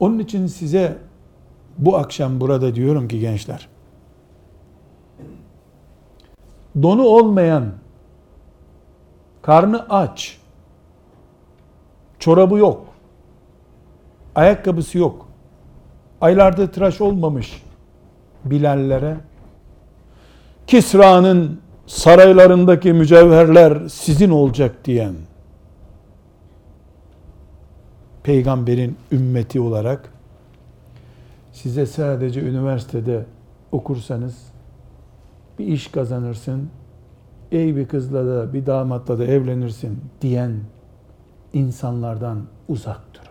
Onun 0.00 0.18
için 0.18 0.46
size 0.46 0.98
bu 1.78 1.96
akşam 1.96 2.40
burada 2.40 2.74
diyorum 2.74 3.08
ki 3.08 3.20
gençler, 3.20 3.68
donu 6.82 7.02
olmayan, 7.02 7.72
karnı 9.42 9.86
aç, 9.88 10.38
çorabı 12.18 12.58
yok, 12.58 12.86
ayakkabısı 14.34 14.98
yok, 14.98 15.28
aylarda 16.20 16.70
tıraş 16.70 17.00
olmamış 17.00 17.62
Bilallere, 18.44 19.16
Kisra'nın 20.66 21.60
saraylarındaki 21.86 22.92
mücevherler 22.92 23.88
sizin 23.88 24.30
olacak 24.30 24.84
diyen 24.84 25.14
peygamberin 28.22 28.96
ümmeti 29.12 29.60
olarak 29.60 30.15
size 31.56 31.86
sadece 31.86 32.40
üniversitede 32.40 33.24
okursanız 33.72 34.52
bir 35.58 35.66
iş 35.66 35.86
kazanırsın, 35.86 36.70
ey 37.52 37.76
bir 37.76 37.88
kızla 37.88 38.26
da 38.26 38.52
bir 38.52 38.66
damatla 38.66 39.18
da 39.18 39.24
evlenirsin 39.24 40.00
diyen 40.20 40.52
insanlardan 41.52 42.46
uzak 42.68 43.00
durun. 43.14 43.26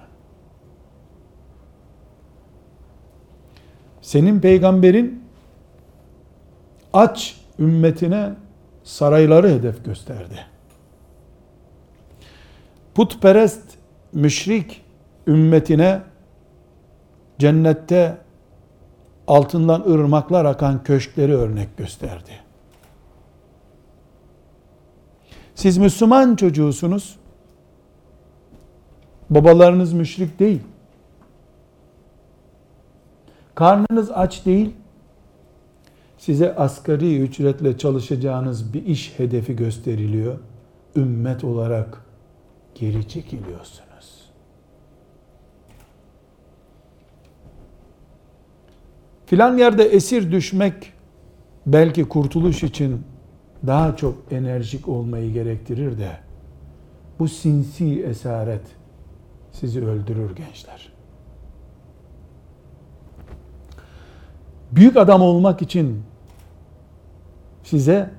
Senin 4.02 4.40
peygamberin 4.40 5.24
aç 6.94 7.42
ümmetine 7.60 8.34
sarayları 8.84 9.50
hedef 9.50 9.86
gösterdi. 9.86 10.40
Putperest 12.96 13.78
müşrik 14.14 14.82
ümmetine 15.28 16.02
cennette 17.40 18.18
altından 19.28 19.82
ırmaklar 19.82 20.46
akan 20.46 20.84
köşkleri 20.84 21.36
örnek 21.36 21.78
gösterdi. 21.78 22.32
Siz 25.56 25.78
Müslüman 25.78 26.36
çocuğusunuz. 26.36 27.20
Babalarınız 29.30 29.94
müşrik 29.94 30.40
değil. 30.40 30.62
Karnınız 33.56 34.12
aç 34.12 34.46
değil. 34.46 34.76
Size 36.18 36.56
asgari 36.56 37.20
ücretle 37.20 37.78
çalışacağınız 37.78 38.74
bir 38.74 38.86
iş 38.86 39.20
hedefi 39.20 39.56
gösteriliyor. 39.56 40.40
Ümmet 40.96 41.44
olarak 41.44 42.02
geri 42.76 43.08
çekiliyorsun. 43.08 43.86
Filan 49.26 49.58
yerde 49.58 49.84
esir 49.84 50.32
düşmek 50.32 50.94
belki 51.66 52.04
kurtuluş 52.04 52.64
için 52.64 53.02
daha 53.68 53.96
çok 53.96 54.18
enerjik 54.32 54.88
olmayı 54.88 55.34
gerektirir 55.34 56.00
de 56.00 56.12
bu 57.20 57.28
sinsi 57.28 58.04
esaret 58.04 58.62
sizi 59.52 59.86
öldürür 59.86 60.36
gençler. 60.36 60.92
Büyük 64.72 64.98
adam 64.98 65.22
olmak 65.22 65.62
için 65.62 66.04
size 67.64 68.12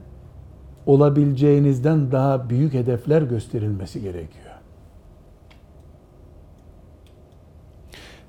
olabileceğinizden 0.86 2.12
daha 2.12 2.50
büyük 2.50 2.74
hedefler 2.74 3.22
gösterilmesi 3.22 4.00
gerekiyor. 4.00 4.46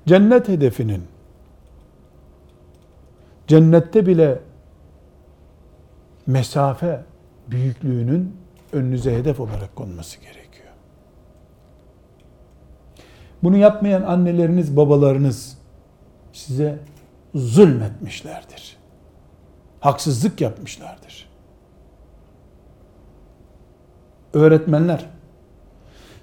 Cennet 0.06 0.48
hedefinin 0.48 1.02
Cennette 3.48 4.06
bile 4.06 4.40
mesafe 6.26 7.04
büyüklüğünün 7.50 8.36
önünüze 8.72 9.16
hedef 9.16 9.40
olarak 9.40 9.76
konması 9.76 10.20
gerekiyor. 10.20 10.68
Bunu 13.42 13.56
yapmayan 13.56 14.02
anneleriniz, 14.02 14.76
babalarınız 14.76 15.58
size 16.32 16.78
zulmetmişlerdir. 17.34 18.76
Haksızlık 19.80 20.40
yapmışlardır. 20.40 21.28
Öğretmenler 24.32 25.06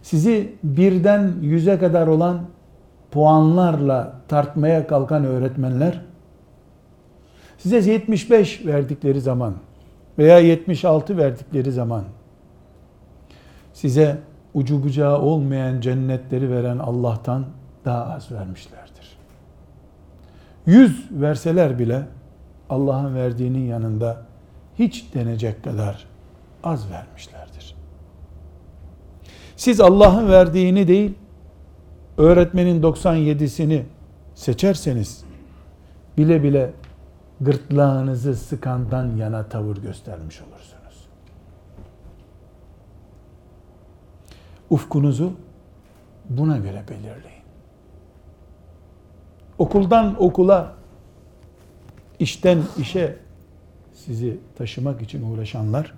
sizi 0.01 0.55
birden 0.63 1.33
yüze 1.41 1.79
kadar 1.79 2.07
olan 2.07 2.45
puanlarla 3.11 4.13
tartmaya 4.27 4.87
kalkan 4.87 5.25
öğretmenler 5.25 6.04
size 7.65 7.91
75 7.91 8.65
verdikleri 8.65 9.21
zaman 9.21 9.53
veya 10.17 10.39
76 10.39 11.17
verdikleri 11.17 11.71
zaman 11.71 12.03
size 13.73 14.17
ucu 14.53 14.83
bucağı 14.83 15.21
olmayan 15.21 15.81
cennetleri 15.81 16.51
veren 16.51 16.77
Allah'tan 16.77 17.45
daha 17.85 18.13
az 18.13 18.31
vermişlerdir. 18.31 19.17
100 20.65 21.07
verseler 21.11 21.79
bile 21.79 22.07
Allah'ın 22.69 23.15
verdiğinin 23.15 23.65
yanında 23.65 24.21
hiç 24.79 25.13
denecek 25.13 25.63
kadar 25.63 26.05
az 26.63 26.91
vermişlerdir. 26.91 27.75
Siz 29.55 29.81
Allah'ın 29.81 30.29
verdiğini 30.29 30.87
değil, 30.87 31.13
öğretmenin 32.17 32.81
97'sini 32.81 33.81
seçerseniz 34.35 35.23
bile 36.17 36.43
bile 36.43 36.71
gırtlağınızı 37.41 38.35
sıkandan 38.35 39.15
yana 39.15 39.49
tavır 39.49 39.77
göstermiş 39.77 40.41
olursunuz. 40.41 41.07
Ufkunuzu 44.69 45.33
buna 46.29 46.57
göre 46.57 46.83
belirleyin. 46.89 47.45
Okuldan 49.57 50.23
okula, 50.23 50.73
işten 52.19 52.63
işe 52.77 53.17
sizi 53.93 54.39
taşımak 54.57 55.01
için 55.01 55.31
uğraşanlar, 55.31 55.93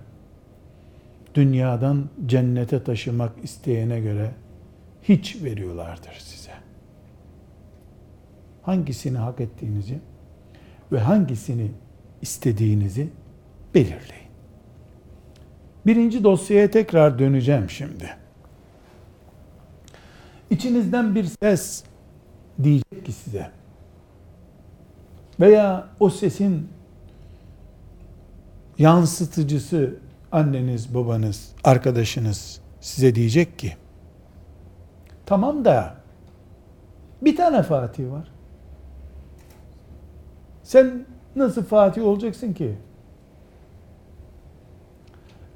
dünyadan 1.34 2.04
cennete 2.26 2.84
taşımak 2.84 3.32
isteyene 3.42 4.00
göre 4.00 4.34
hiç 5.02 5.42
veriyorlardır 5.42 6.14
size. 6.18 6.52
Hangisini 8.62 9.18
hak 9.18 9.40
ettiğinizi 9.40 9.98
ve 10.92 11.00
hangisini 11.00 11.70
istediğinizi 12.22 13.08
belirleyin. 13.74 14.28
Birinci 15.86 16.24
dosyaya 16.24 16.70
tekrar 16.70 17.18
döneceğim 17.18 17.70
şimdi. 17.70 18.16
İçinizden 20.50 21.14
bir 21.14 21.24
ses 21.24 21.84
diyecek 22.62 23.06
ki 23.06 23.12
size 23.12 23.50
veya 25.40 25.88
o 26.00 26.10
sesin 26.10 26.68
yansıtıcısı 28.78 29.94
anneniz, 30.32 30.94
babanız, 30.94 31.52
arkadaşınız 31.64 32.60
size 32.80 33.14
diyecek 33.14 33.58
ki 33.58 33.76
tamam 35.26 35.64
da 35.64 35.94
bir 37.22 37.36
tane 37.36 37.62
Fatih 37.62 38.10
var. 38.10 38.37
Sen 40.68 41.06
nasıl 41.36 41.64
Fatih 41.64 42.04
olacaksın 42.04 42.52
ki? 42.52 42.74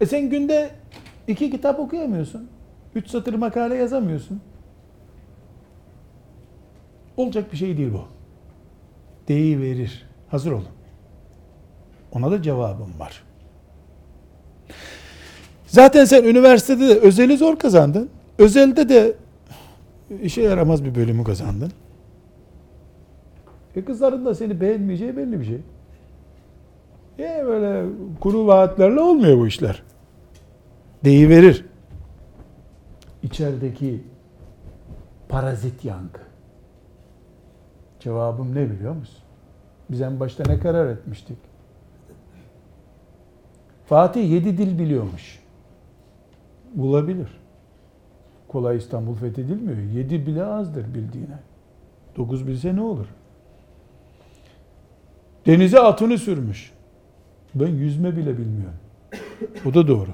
E 0.00 0.06
sen 0.06 0.30
günde 0.30 0.70
iki 1.28 1.50
kitap 1.50 1.80
okuyamıyorsun. 1.80 2.48
Üç 2.94 3.08
satır 3.10 3.34
makale 3.34 3.74
yazamıyorsun. 3.74 4.40
Olacak 7.16 7.52
bir 7.52 7.56
şey 7.56 7.76
değil 7.76 7.92
bu. 7.92 8.04
Deyi 9.28 9.60
verir. 9.60 10.06
Hazır 10.28 10.52
olun. 10.52 10.68
Ona 12.12 12.30
da 12.30 12.42
cevabım 12.42 12.98
var. 12.98 13.24
Zaten 15.66 16.04
sen 16.04 16.24
üniversitede 16.24 16.88
de 16.88 16.98
özeli 16.98 17.36
zor 17.36 17.58
kazandın. 17.58 18.10
Özelde 18.38 18.88
de 18.88 19.14
işe 20.22 20.42
yaramaz 20.42 20.84
bir 20.84 20.94
bölümü 20.94 21.24
kazandın. 21.24 21.72
E 23.76 23.84
kızların 23.84 24.24
da 24.24 24.34
seni 24.34 24.60
beğenmeyeceği 24.60 25.16
belli 25.16 25.40
bir 25.40 25.44
şey. 25.44 25.60
E 27.18 27.44
böyle 27.46 27.86
kuru 28.20 28.46
vaatlerle 28.46 29.00
olmuyor 29.00 29.38
bu 29.38 29.46
işler. 29.46 29.82
Deyi 31.04 31.28
verir. 31.28 31.64
İçerideki 33.22 34.00
parazit 35.28 35.84
yankı. 35.84 36.20
Cevabım 38.00 38.54
ne 38.54 38.70
biliyor 38.70 38.94
musun? 38.94 39.22
Biz 39.90 40.00
en 40.00 40.20
başta 40.20 40.44
ne 40.46 40.58
karar 40.58 40.86
etmiştik? 40.86 41.36
Fatih 43.86 44.30
yedi 44.30 44.58
dil 44.58 44.78
biliyormuş. 44.78 45.42
Bulabilir. 46.74 47.28
Kolay 48.48 48.76
İstanbul 48.76 49.14
fethedilmiyor. 49.14 49.78
Yedi 49.78 50.26
bile 50.26 50.44
azdır 50.44 50.94
bildiğine. 50.94 51.38
Dokuz 52.16 52.46
bilse 52.46 52.76
ne 52.76 52.80
olur? 52.80 53.06
Denize 55.46 55.80
atını 55.80 56.18
sürmüş. 56.18 56.72
Ben 57.54 57.68
yüzme 57.68 58.16
bile 58.16 58.38
bilmiyorum. 58.38 58.78
O 59.66 59.74
da 59.74 59.88
doğru. 59.88 60.10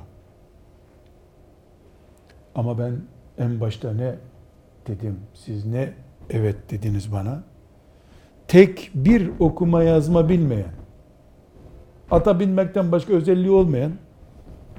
Ama 2.54 2.78
ben 2.78 2.96
en 3.38 3.60
başta 3.60 3.92
ne 3.92 4.14
dedim? 4.86 5.20
Siz 5.34 5.66
ne 5.66 5.92
evet 6.30 6.56
dediniz 6.70 7.12
bana? 7.12 7.42
Tek 8.48 8.90
bir 8.94 9.30
okuma 9.38 9.82
yazma 9.82 10.28
bilmeyen, 10.28 10.72
ata 12.10 12.40
binmekten 12.40 12.92
başka 12.92 13.12
özelliği 13.12 13.50
olmayan 13.50 13.92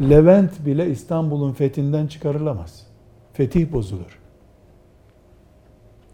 Levent 0.01 0.65
bile 0.65 0.89
İstanbul'un 0.89 1.53
fethinden 1.53 2.07
çıkarılamaz. 2.07 2.87
Fetih 3.33 3.71
bozulur. 3.71 4.19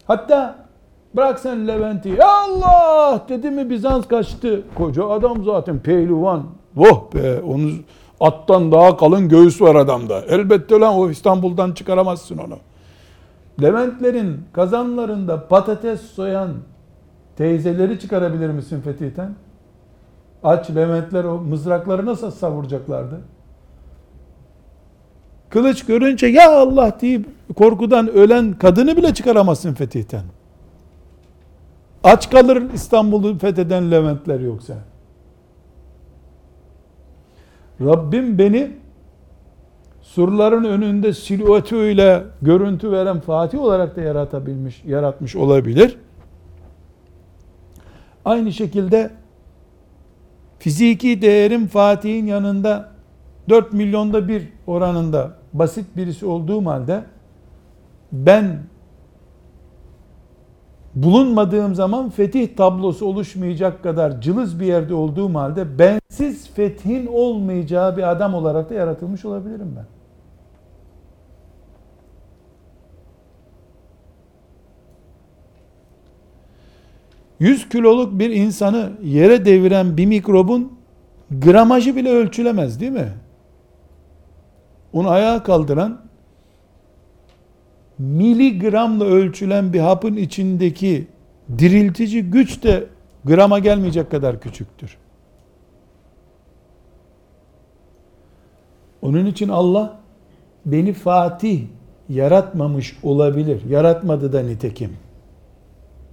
Hatta 0.06 0.65
bırak 1.14 1.40
sen 1.40 1.68
Levent'i. 1.68 2.24
Allah 2.24 3.24
dedi 3.28 3.50
mi 3.50 3.70
Bizans 3.70 4.08
kaçtı. 4.08 4.62
Koca 4.74 5.08
adam 5.08 5.44
zaten 5.44 5.78
pehlivan. 5.78 6.44
Voh 6.76 7.14
be 7.14 7.40
onu 7.40 7.70
attan 8.20 8.72
daha 8.72 8.96
kalın 8.96 9.28
göğüs 9.28 9.60
var 9.60 9.74
adamda. 9.74 10.20
Elbette 10.20 10.74
lan 10.74 10.94
o 10.94 11.10
İstanbul'dan 11.10 11.72
çıkaramazsın 11.72 12.38
onu. 12.38 12.58
Leventlerin 13.62 14.40
kazanlarında 14.52 15.48
patates 15.48 16.00
soyan 16.00 16.50
teyzeleri 17.36 17.98
çıkarabilir 18.00 18.50
misin 18.50 18.80
fetihten? 18.80 19.34
Aç 20.44 20.70
Leventler 20.70 21.24
o 21.24 21.38
mızrakları 21.38 22.06
nasıl 22.06 22.30
savuracaklardı? 22.30 23.20
Kılıç 25.48 25.86
görünce 25.86 26.26
ya 26.26 26.60
Allah 26.60 26.92
deyip 27.00 27.26
korkudan 27.56 28.08
ölen 28.08 28.52
kadını 28.52 28.96
bile 28.96 29.14
çıkaramazsın 29.14 29.74
fetihten. 29.74 30.22
Aç 32.06 32.30
kalır 32.30 32.62
İstanbul'u 32.74 33.38
fetheden 33.38 33.90
Leventler 33.90 34.40
yoksa. 34.40 34.74
Rabbim 37.80 38.38
beni 38.38 38.70
surların 40.02 40.64
önünde 40.64 41.12
silüetiyle 41.12 42.24
görüntü 42.42 42.92
veren 42.92 43.20
Fatih 43.20 43.60
olarak 43.60 43.96
da 43.96 44.00
yaratabilmiş, 44.00 44.84
yaratmış 44.84 45.36
olabilir. 45.36 45.98
Aynı 48.24 48.52
şekilde 48.52 49.10
fiziki 50.58 51.22
değerim 51.22 51.66
Fatih'in 51.66 52.26
yanında 52.26 52.92
4 53.48 53.72
milyonda 53.72 54.28
bir 54.28 54.48
oranında 54.66 55.32
basit 55.52 55.96
birisi 55.96 56.26
olduğum 56.26 56.66
halde 56.66 57.04
ben 58.12 58.58
bulunmadığım 60.96 61.74
zaman 61.74 62.10
fetih 62.10 62.56
tablosu 62.56 63.06
oluşmayacak 63.06 63.82
kadar 63.82 64.20
cılız 64.20 64.60
bir 64.60 64.66
yerde 64.66 64.94
olduğum 64.94 65.34
halde 65.34 65.78
bensiz 65.78 66.50
fethin 66.50 67.06
olmayacağı 67.06 67.96
bir 67.96 68.10
adam 68.10 68.34
olarak 68.34 68.70
da 68.70 68.74
yaratılmış 68.74 69.24
olabilirim 69.24 69.74
ben. 69.76 69.84
Yüz 77.40 77.68
kiloluk 77.68 78.18
bir 78.18 78.30
insanı 78.30 78.92
yere 79.02 79.44
deviren 79.44 79.96
bir 79.96 80.06
mikrobun 80.06 80.72
gramajı 81.30 81.96
bile 81.96 82.10
ölçülemez 82.10 82.80
değil 82.80 82.92
mi? 82.92 83.12
Onu 84.92 85.10
ayağa 85.10 85.42
kaldıran 85.42 86.05
miligramla 87.98 89.04
ölçülen 89.04 89.72
bir 89.72 89.80
hapın 89.80 90.16
içindeki 90.16 91.06
diriltici 91.58 92.22
güç 92.22 92.62
de 92.62 92.86
Grama 93.24 93.58
gelmeyecek 93.58 94.10
kadar 94.10 94.40
küçüktür. 94.40 94.96
Onun 99.02 99.26
için 99.26 99.48
Allah 99.48 100.00
beni 100.66 100.92
Fatih 100.92 101.62
yaratmamış 102.08 102.96
olabilir. 103.02 103.62
Yaratmadı 103.68 104.32
da 104.32 104.40
nitekim. 104.40 104.92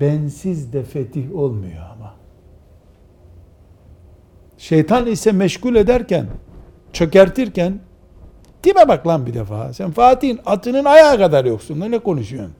Bensiz 0.01 0.73
de 0.73 0.83
fetih 0.83 1.35
olmuyor 1.35 1.83
ama. 1.95 2.13
Şeytan 4.57 5.07
ise 5.07 5.31
meşgul 5.31 5.75
ederken, 5.75 6.25
çökertirken, 6.93 7.79
tipe 8.63 8.87
bak 8.87 9.07
lan 9.07 9.25
bir 9.25 9.33
defa. 9.33 9.73
Sen 9.73 9.91
Fatih'in 9.91 10.39
atının 10.45 10.85
ayağı 10.85 11.17
kadar 11.17 11.45
yoksun. 11.45 11.79
Ne 11.79 11.99
konuşuyorsun? 11.99 12.53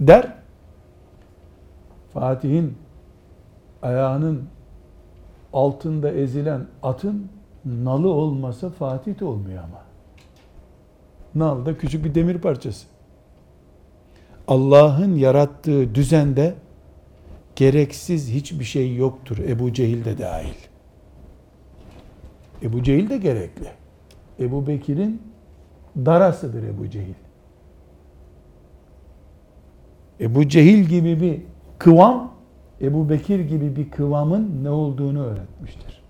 Der. 0.00 0.32
Fatih'in 2.14 2.78
ayağının 3.82 4.44
altında 5.52 6.10
ezilen 6.12 6.66
atın 6.82 7.28
nalı 7.64 8.08
olmasa 8.08 8.70
Fatih 8.70 9.20
de 9.20 9.24
olmuyor 9.24 9.64
ama. 9.64 9.84
Nal 11.34 11.66
da 11.66 11.78
küçük 11.78 12.04
bir 12.04 12.14
demir 12.14 12.38
parçası. 12.38 12.86
Allah'ın 14.48 15.14
yarattığı 15.14 15.94
düzende 15.94 16.54
gereksiz 17.56 18.30
hiçbir 18.30 18.64
şey 18.64 18.94
yoktur. 18.94 19.38
Ebu 19.38 19.72
Cehil 19.72 20.04
de 20.04 20.18
dahil. 20.18 20.54
Ebu 22.62 22.82
Cehil 22.82 23.10
de 23.10 23.16
gerekli. 23.16 23.68
Ebu 24.40 24.66
Bekir'in 24.66 25.22
darasıdır 25.96 26.62
Ebu 26.62 26.90
Cehil. 26.90 27.14
Ebu 30.20 30.48
Cehil 30.48 30.84
gibi 30.84 31.20
bir 31.20 31.42
kıvam, 31.78 32.34
Ebu 32.80 33.08
Bekir 33.08 33.40
gibi 33.40 33.76
bir 33.76 33.90
kıvamın 33.90 34.64
ne 34.64 34.70
olduğunu 34.70 35.24
öğretmiştir. 35.24 36.02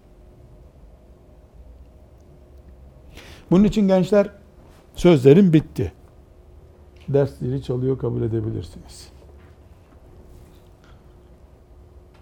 Bunun 3.51 3.65
için 3.65 3.89
gençler 3.89 4.31
sözlerim 4.95 5.53
bitti. 5.53 5.93
Dersleri 7.09 7.63
çalıyor 7.63 7.99
kabul 7.99 8.23
edebilirsiniz. 8.23 9.09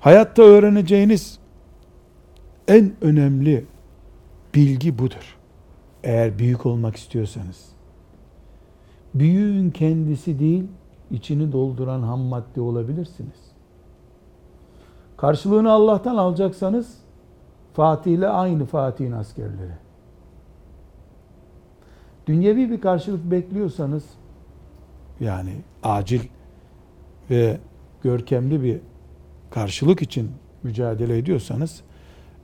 Hayatta 0.00 0.42
öğreneceğiniz 0.42 1.38
en 2.68 2.92
önemli 3.00 3.64
bilgi 4.54 4.98
budur. 4.98 5.41
Eğer 6.02 6.38
büyük 6.38 6.66
olmak 6.66 6.96
istiyorsanız. 6.96 7.68
Büyüğün 9.14 9.70
kendisi 9.70 10.38
değil, 10.38 10.64
içini 11.10 11.52
dolduran 11.52 12.02
ham 12.02 12.20
madde 12.20 12.60
olabilirsiniz. 12.60 13.52
Karşılığını 15.16 15.72
Allah'tan 15.72 16.16
alacaksanız 16.16 16.98
Fatih 17.74 18.12
ile 18.12 18.28
aynı 18.28 18.64
Fatih'in 18.64 19.12
askerleri. 19.12 19.72
Dünyevi 22.26 22.70
bir 22.70 22.80
karşılık 22.80 23.30
bekliyorsanız 23.30 24.04
yani 25.20 25.52
acil 25.82 26.20
ve 27.30 27.58
görkemli 28.02 28.62
bir 28.62 28.80
karşılık 29.50 30.02
için 30.02 30.30
mücadele 30.62 31.18
ediyorsanız 31.18 31.82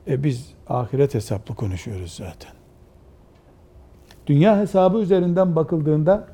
e 0.06 0.24
biz 0.24 0.54
ahiret 0.68 1.14
hesaplı 1.14 1.54
konuşuyoruz 1.54 2.12
zaten. 2.12 2.57
Dünya 4.28 4.58
hesabı 4.58 4.98
üzerinden 4.98 5.56
bakıldığında 5.56 6.26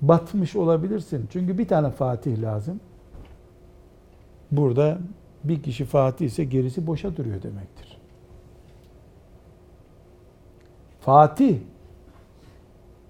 batmış 0.00 0.56
olabilirsin. 0.56 1.28
Çünkü 1.32 1.58
bir 1.58 1.68
tane 1.68 1.90
Fatih 1.90 2.42
lazım. 2.42 2.80
Burada 4.50 4.98
bir 5.44 5.62
kişi 5.62 5.84
Fatih 5.84 6.26
ise 6.26 6.44
gerisi 6.44 6.86
boşa 6.86 7.16
duruyor 7.16 7.42
demektir. 7.42 7.98
Fatih 11.00 11.58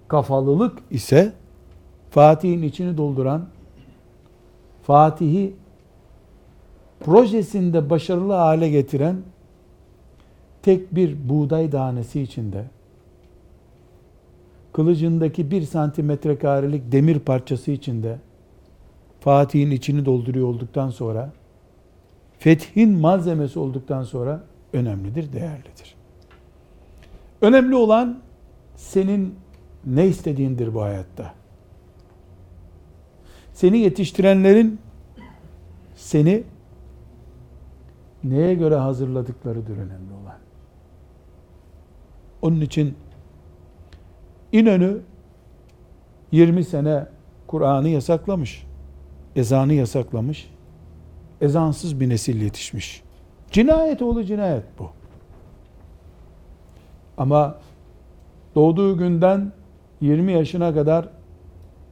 kafalılık 0.07 0.79
ise 0.91 1.33
Fatih'in 2.09 2.61
içini 2.61 2.97
dolduran 2.97 3.45
Fatih'i 4.83 5.55
projesinde 6.99 7.89
başarılı 7.89 8.33
hale 8.33 8.69
getiren 8.69 9.15
tek 10.63 10.95
bir 10.95 11.29
buğday 11.29 11.69
tanesi 11.69 12.21
içinde 12.21 12.65
kılıcındaki 14.73 15.51
bir 15.51 15.61
santimetre 15.61 16.37
karelik 16.37 16.91
demir 16.91 17.19
parçası 17.19 17.71
içinde 17.71 18.19
Fatih'in 19.19 19.71
içini 19.71 20.05
dolduruyor 20.05 20.47
olduktan 20.47 20.89
sonra 20.89 21.33
fethin 22.39 22.99
malzemesi 22.99 23.59
olduktan 23.59 24.03
sonra 24.03 24.43
önemlidir, 24.73 25.33
değerlidir. 25.33 25.95
Önemli 27.41 27.75
olan 27.75 28.19
senin 28.75 29.35
ne 29.85 30.07
istediğindir 30.07 30.73
bu 30.73 30.81
hayatta. 30.81 31.33
Seni 33.53 33.77
yetiştirenlerin 33.77 34.79
seni 35.95 36.43
neye 38.23 38.53
göre 38.53 38.75
hazırladıklarıdır 38.75 39.77
önemli 39.77 40.13
olan. 40.23 40.37
Onun 42.43 42.61
için 42.61 42.95
İnönü 44.51 45.01
20 46.31 46.63
sene 46.63 47.05
Kur'an'ı 47.47 47.89
yasaklamış. 47.89 48.65
Ezanı 49.35 49.73
yasaklamış. 49.73 50.49
Ezansız 51.41 51.99
bir 51.99 52.09
nesil 52.09 52.41
yetişmiş. 52.41 53.03
Cinayet 53.51 54.01
oğlu 54.01 54.23
cinayet 54.23 54.63
bu. 54.79 54.89
Ama 57.17 57.57
doğduğu 58.55 58.97
günden 58.97 59.51
20 60.01 60.31
yaşına 60.31 60.73
kadar 60.73 61.09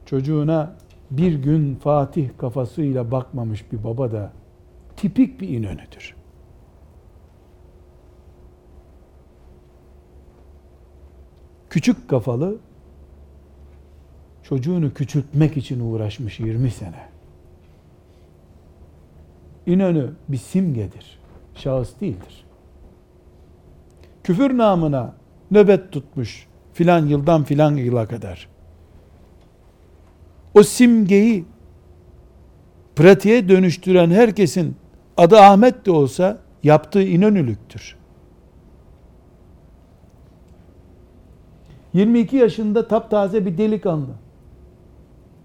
çocuğuna 0.06 0.72
bir 1.10 1.34
gün 1.34 1.74
Fatih 1.74 2.28
kafasıyla 2.38 3.10
bakmamış 3.10 3.72
bir 3.72 3.84
baba 3.84 4.12
da 4.12 4.32
tipik 4.96 5.40
bir 5.40 5.48
inönüdür. 5.48 6.21
Küçük 11.72 12.08
kafalı 12.08 12.56
çocuğunu 14.42 14.94
küçültmek 14.94 15.56
için 15.56 15.80
uğraşmış 15.80 16.40
20 16.40 16.70
sene. 16.70 17.08
İnönü 19.66 20.10
bir 20.28 20.36
simgedir. 20.36 21.18
Şahıs 21.54 22.00
değildir. 22.00 22.44
Küfür 24.24 24.58
namına 24.58 25.14
nöbet 25.50 25.92
tutmuş 25.92 26.46
filan 26.74 27.06
yıldan 27.06 27.44
filan 27.44 27.76
yıla 27.76 28.06
kadar. 28.06 28.48
O 30.54 30.62
simgeyi 30.62 31.44
pratiğe 32.96 33.48
dönüştüren 33.48 34.10
herkesin 34.10 34.76
adı 35.16 35.38
Ahmet 35.38 35.86
de 35.86 35.90
olsa 35.90 36.38
yaptığı 36.62 37.02
inönülüktür. 37.02 38.01
22 41.94 42.36
yaşında 42.36 42.88
taptaze 42.88 43.46
bir 43.46 43.58
delikanlı. 43.58 44.10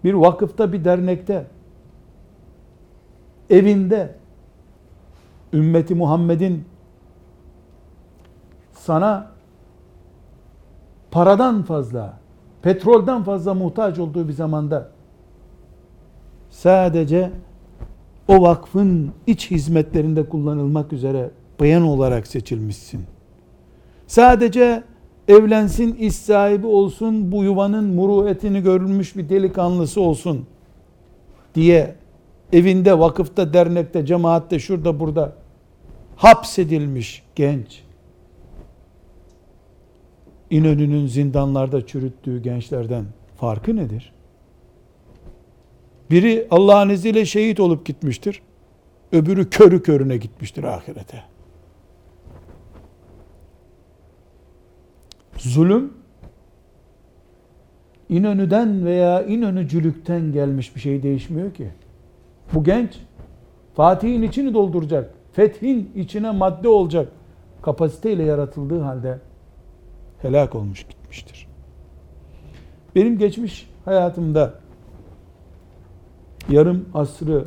Bir 0.04 0.14
vakıfta, 0.14 0.74
bir 0.74 0.86
dernekte, 0.86 1.48
evinde 3.50 4.16
ümmeti 5.54 5.96
Muhammed'in 5.96 6.66
sana 8.74 9.32
paradan 11.12 11.64
fazla, 11.64 12.20
petrolden 12.62 13.24
fazla 13.24 13.54
muhtaç 13.54 14.00
olduğu 14.00 14.28
bir 14.28 14.34
zamanda 14.34 14.90
sadece 16.50 17.32
o 18.28 18.42
vakfın 18.42 19.12
iç 19.28 19.52
hizmetlerinde 19.52 20.30
kullanılmak 20.30 20.94
üzere 20.94 21.30
bayan 21.60 21.84
olarak 21.84 22.28
seçilmişsin. 22.28 23.06
Sadece 24.08 24.84
evlensin, 25.28 25.94
iş 25.94 26.16
sahibi 26.16 26.68
olsun, 26.68 27.32
bu 27.32 27.44
yuvanın 27.44 27.86
muruetini 27.86 28.64
görülmüş 28.64 29.16
bir 29.16 29.30
delikanlısı 29.30 30.02
olsun 30.02 30.46
diye 31.56 31.96
evinde, 32.54 33.00
vakıfta, 33.00 33.54
dernekte, 33.54 34.06
cemaatte, 34.06 34.60
şurada, 34.60 35.00
burada 35.00 35.34
hapsedilmiş 36.16 37.24
genç. 37.36 37.84
İnönü'nün 40.50 41.08
zindanlarda 41.08 41.86
çürüttüğü 41.86 42.42
gençlerden 42.42 43.06
farkı 43.38 43.76
nedir? 43.76 44.14
Biri 46.12 46.48
Allah'ın 46.52 46.90
izniyle 46.90 47.26
şehit 47.26 47.60
olup 47.60 47.86
gitmiştir. 47.86 48.42
Öbürü 49.12 49.50
körü 49.50 49.84
körüne 49.84 50.18
gitmiştir 50.18 50.64
ahirete. 50.64 51.24
Zulüm 55.38 55.94
İnönü'den 58.10 58.86
veya 58.86 59.24
İnönücülükten 59.24 60.32
gelmiş 60.32 60.76
bir 60.76 60.82
şey 60.82 61.04
değişmiyor 61.04 61.54
ki. 61.54 61.70
Bu 62.54 62.64
genç 62.64 63.00
Fatih'in 63.76 64.22
içini 64.22 64.54
dolduracak, 64.54 65.14
fethin 65.34 65.92
içine 65.96 66.32
madde 66.32 66.68
olacak 66.70 67.12
kapasiteyle 67.62 68.24
yaratıldığı 68.24 68.82
halde 68.82 69.20
helak 70.22 70.56
olmuş 70.56 70.84
gitmiştir. 70.88 71.48
Benim 72.96 73.18
geçmiş 73.18 73.70
hayatımda 73.86 74.54
yarım 76.50 76.86
asrı 76.94 77.46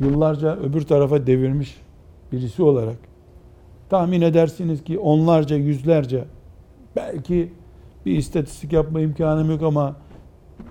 yıllarca 0.00 0.56
öbür 0.56 0.82
tarafa 0.82 1.26
devirmiş 1.26 1.80
birisi 2.32 2.62
olarak 2.62 2.96
tahmin 3.90 4.20
edersiniz 4.20 4.84
ki 4.84 4.98
onlarca, 4.98 5.56
yüzlerce 5.56 6.24
belki 6.96 7.52
bir 8.06 8.16
istatistik 8.16 8.72
yapma 8.72 9.00
imkanım 9.00 9.50
yok 9.50 9.62
ama 9.62 9.96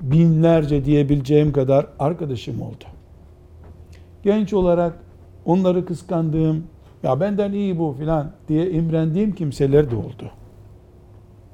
binlerce 0.01 0.85
diyebileceğim 0.85 1.53
kadar 1.53 1.87
arkadaşım 1.99 2.61
oldu. 2.61 2.83
Genç 4.23 4.53
olarak 4.53 4.93
onları 5.45 5.85
kıskandığım, 5.85 6.63
ya 7.03 7.19
benden 7.19 7.51
iyi 7.51 7.79
bu 7.79 7.95
filan 7.99 8.31
diye 8.47 8.71
imrendiğim 8.71 9.35
kimseler 9.35 9.91
de 9.91 9.95
oldu. 9.95 10.31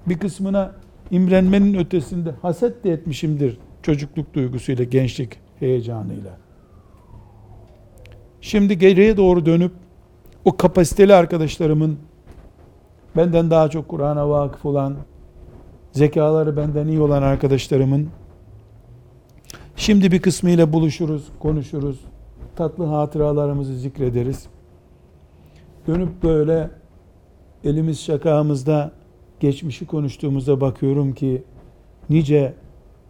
Bir 0.08 0.19
kısmına 0.19 0.71
imrenmenin 1.12 1.73
ötesinde 1.73 2.32
haset 2.41 2.84
de 2.84 2.91
etmişimdir 2.91 3.58
çocukluk 3.82 4.34
duygusuyla, 4.34 4.84
gençlik 4.84 5.39
heyecanıyla. 5.60 6.38
Şimdi 8.41 8.78
geriye 8.78 9.17
doğru 9.17 9.45
dönüp 9.45 9.71
o 10.45 10.58
kapasiteli 10.58 11.13
arkadaşlarımın 11.13 11.97
benden 13.15 13.49
daha 13.49 13.69
çok 13.69 13.88
Kur'an'a 13.88 14.30
vakıf 14.30 14.65
olan, 14.65 14.95
zekaları 15.91 16.58
benden 16.58 16.88
iyi 16.88 17.01
olan 17.01 17.21
arkadaşlarımın 17.21 18.10
şimdi 19.75 20.12
bir 20.12 20.21
kısmıyla 20.21 20.73
buluşuruz, 20.73 21.28
konuşuruz, 21.39 21.99
tatlı 22.56 22.86
hatıralarımızı 22.86 23.75
zikrederiz. 23.78 24.47
Dönüp 25.88 26.23
böyle 26.23 26.69
elimiz 27.63 27.99
şakağımızda 27.99 28.91
geçmişi 29.39 29.86
konuştuğumuzda 29.86 30.62
bakıyorum 30.62 31.13
ki 31.13 31.43
nice 32.10 32.54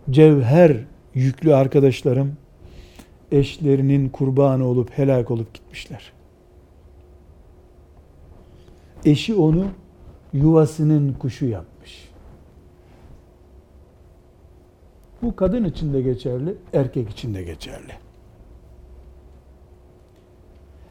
cevher 0.10 0.78
yüklü 1.14 1.56
arkadaşlarım 1.56 2.34
eşlerinin 3.32 4.10
kurbanı 4.10 4.66
olup 4.66 4.98
helak 4.98 5.32
olup 5.32 5.54
gitmişler. 5.54 6.12
Eşi 9.06 9.36
onu 9.36 9.66
yuvasının 10.36 11.14
kuşu 11.14 11.46
yapmış. 11.46 12.10
Bu 15.22 15.36
kadın 15.36 15.64
için 15.64 15.94
de 15.94 16.02
geçerli, 16.02 16.56
erkek 16.74 17.10
için 17.10 17.34
de 17.34 17.44
geçerli. 17.44 17.92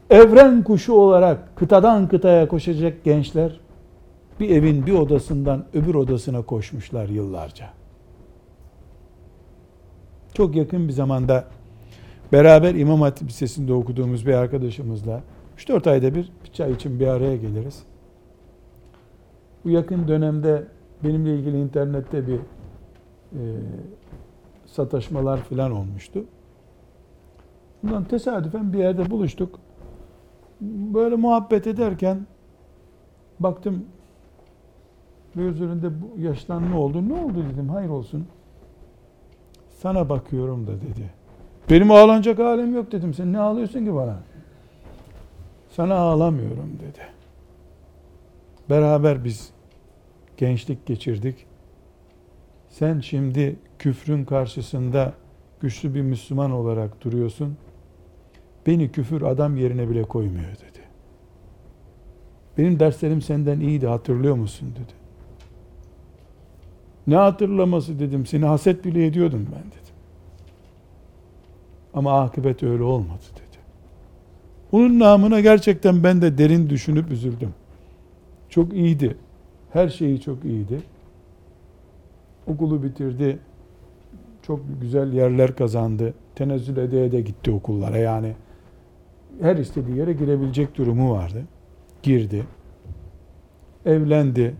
Evren 0.09 0.63
kuşu 0.63 0.93
olarak 0.93 1.55
kıtadan 1.55 2.07
kıtaya 2.07 2.47
koşacak 2.47 3.03
gençler 3.03 3.59
bir 4.39 4.49
evin 4.49 4.85
bir 4.85 4.93
odasından 4.93 5.65
öbür 5.73 5.95
odasına 5.95 6.41
koşmuşlar 6.41 7.09
yıllarca. 7.09 7.69
Çok 10.33 10.55
yakın 10.55 10.87
bir 10.87 10.93
zamanda 10.93 11.45
beraber 12.31 12.75
İmam 12.75 13.01
Hatip 13.01 13.27
Lisesi'nde 13.27 13.73
okuduğumuz 13.73 14.27
bir 14.27 14.33
arkadaşımızla 14.33 15.23
3-4 15.57 15.89
ayda 15.89 16.15
bir, 16.15 16.31
bir 16.45 16.51
çay 16.53 16.71
için 16.71 16.99
bir 16.99 17.07
araya 17.07 17.35
geliriz. 17.35 17.83
Bu 19.65 19.69
yakın 19.69 20.07
dönemde 20.07 20.63
benimle 21.03 21.35
ilgili 21.35 21.61
internette 21.61 22.27
bir 22.27 22.35
e, 22.35 23.41
sataşmalar 24.65 25.43
filan 25.43 25.71
olmuştu. 25.71 26.25
Bundan 27.83 28.03
tesadüfen 28.03 28.73
bir 28.73 28.77
yerde 28.79 29.11
buluştuk. 29.11 29.59
Böyle 30.61 31.15
muhabbet 31.15 31.67
ederken 31.67 32.27
baktım 33.39 33.85
gözlerinde 35.35 35.89
bu 36.01 36.21
yaştan 36.21 36.71
ne 36.71 36.75
oldu? 36.75 37.09
Ne 37.09 37.13
oldu 37.13 37.45
dedim. 37.53 37.69
Hayır 37.69 37.89
olsun. 37.89 38.27
Sana 39.69 40.09
bakıyorum 40.09 40.67
da 40.67 40.71
dedi. 40.71 41.13
Benim 41.69 41.91
ağlanacak 41.91 42.39
halim 42.39 42.75
yok 42.75 42.91
dedim. 42.91 43.13
Sen 43.13 43.33
ne 43.33 43.39
ağlıyorsun 43.39 43.85
ki 43.85 43.95
bana? 43.95 44.17
Sana 45.69 45.95
ağlamıyorum 45.95 46.79
dedi. 46.79 47.01
Beraber 48.69 49.23
biz 49.23 49.54
gençlik 50.37 50.85
geçirdik. 50.85 51.45
Sen 52.69 52.99
şimdi 52.99 53.55
küfrün 53.79 54.25
karşısında 54.25 55.13
güçlü 55.59 55.93
bir 55.95 56.01
Müslüman 56.01 56.51
olarak 56.51 57.03
duruyorsun. 57.03 57.57
Beni 58.67 58.91
küfür 58.91 59.21
adam 59.21 59.57
yerine 59.57 59.89
bile 59.89 60.03
koymuyor 60.03 60.51
dedi. 60.51 60.79
Benim 62.57 62.79
derslerim 62.79 63.21
senden 63.21 63.59
iyiydi 63.59 63.87
hatırlıyor 63.87 64.35
musun 64.35 64.71
dedi. 64.71 64.93
Ne 67.07 67.15
hatırlaması 67.15 67.99
dedim. 67.99 68.25
Seni 68.25 68.45
haset 68.45 68.85
bile 68.85 69.05
ediyordum 69.05 69.47
ben 69.51 69.71
dedim. 69.71 69.95
Ama 71.93 72.21
akıbet 72.21 72.63
öyle 72.63 72.83
olmadı 72.83 73.23
dedi. 73.35 73.57
Bunun 74.71 74.99
namına 74.99 75.39
gerçekten 75.39 76.03
ben 76.03 76.21
de 76.21 76.37
derin 76.37 76.69
düşünüp 76.69 77.11
üzüldüm. 77.11 77.53
Çok 78.49 78.73
iyiydi. 78.73 79.17
Her 79.75 79.89
şeyi 79.89 80.21
çok 80.21 80.45
iyiydi. 80.45 80.81
Okulu 82.47 82.83
bitirdi. 82.83 83.39
Çok 84.41 84.59
güzel 84.81 85.13
yerler 85.13 85.55
kazandı. 85.55 86.13
Tenezzül 86.35 86.77
ede 86.77 87.11
de 87.11 87.21
gitti 87.21 87.51
okullara. 87.51 87.97
Yani 87.97 88.33
her 89.41 89.55
istediği 89.55 89.97
yere 89.97 90.13
girebilecek 90.13 90.77
durumu 90.77 91.11
vardı. 91.11 91.43
Girdi. 92.03 92.43
Evlendi. 93.85 94.55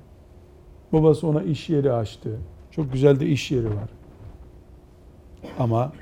Babası 0.93 1.27
ona 1.27 1.43
iş 1.43 1.69
yeri 1.69 1.91
açtı. 1.91 2.39
Çok 2.71 2.93
güzel 2.93 3.19
de 3.19 3.25
iş 3.27 3.51
yeri 3.51 3.67
var. 3.67 3.89
Ama 5.59 5.93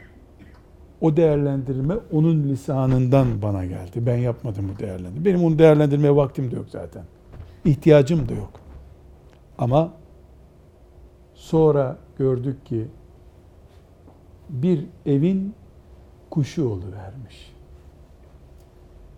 o 1.02 1.18
değerlendirme 1.18 1.96
onun 2.12 2.44
lisanından 2.44 3.42
bana 3.42 3.66
geldi. 3.66 4.06
Ben 4.06 4.18
yapmadım 4.18 4.72
bu 4.76 4.80
değerlendirme. 4.80 5.26
Benim 5.26 5.44
onu 5.44 5.60
değerlendirmeye 5.60 6.16
vaktim 6.16 6.52
de 6.52 6.56
yok 6.56 6.66
zaten. 6.70 7.04
İhtiyacım 7.66 8.30
da 8.30 8.34
yok. 8.34 8.63
Ama 9.58 9.92
sonra 11.34 11.98
gördük 12.18 12.66
ki 12.66 12.88
bir 14.50 14.86
evin 15.06 15.56
kuşu 16.30 16.70
oluvermiş. 16.70 17.54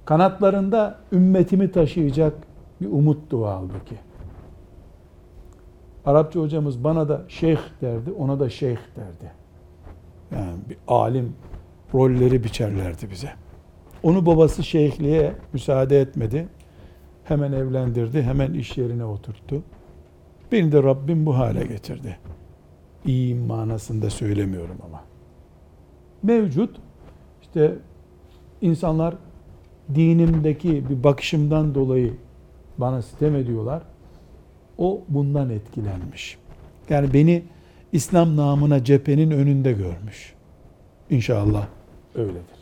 Kanatlarında 0.05 0.99
ümmetimi 1.11 1.71
taşıyacak 1.71 2.33
bir 2.81 2.87
umuttu 2.87 3.47
halbuki. 3.47 3.95
Arapça 6.05 6.39
hocamız 6.39 6.83
bana 6.83 7.09
da 7.09 7.21
şeyh 7.27 7.59
derdi, 7.81 8.11
ona 8.11 8.39
da 8.39 8.49
şeyh 8.49 8.77
derdi. 8.95 9.31
Yani 10.31 10.57
bir 10.69 10.77
alim 10.87 11.35
rolleri 11.93 12.43
biçerlerdi 12.43 13.11
bize. 13.11 13.29
Onu 14.03 14.25
babası 14.25 14.63
şeyhliğe 14.63 15.33
müsaade 15.53 16.01
etmedi. 16.01 16.47
Hemen 17.23 17.51
evlendirdi, 17.51 18.23
hemen 18.23 18.53
iş 18.53 18.77
yerine 18.77 19.05
oturttu. 19.05 19.63
Beni 20.55 20.71
de 20.71 20.83
Rabbim 20.83 21.25
bu 21.25 21.37
hale 21.37 21.65
getirdi. 21.65 22.17
İyi 23.05 23.35
manasında 23.35 24.09
söylemiyorum 24.09 24.77
ama. 24.87 25.03
Mevcut 26.23 26.77
işte 27.41 27.75
insanlar 28.61 29.15
dinimdeki 29.95 30.89
bir 30.89 31.03
bakışımdan 31.03 31.75
dolayı 31.75 32.13
bana 32.77 33.01
sitem 33.01 33.35
ediyorlar. 33.35 33.81
O 34.77 35.01
bundan 35.07 35.49
etkilenmiş. 35.49 36.37
Yani 36.89 37.13
beni 37.13 37.43
İslam 37.91 38.37
namına 38.37 38.83
cephenin 38.83 39.31
önünde 39.31 39.71
görmüş. 39.71 40.33
İnşallah 41.09 41.67
öyledir. 42.15 42.59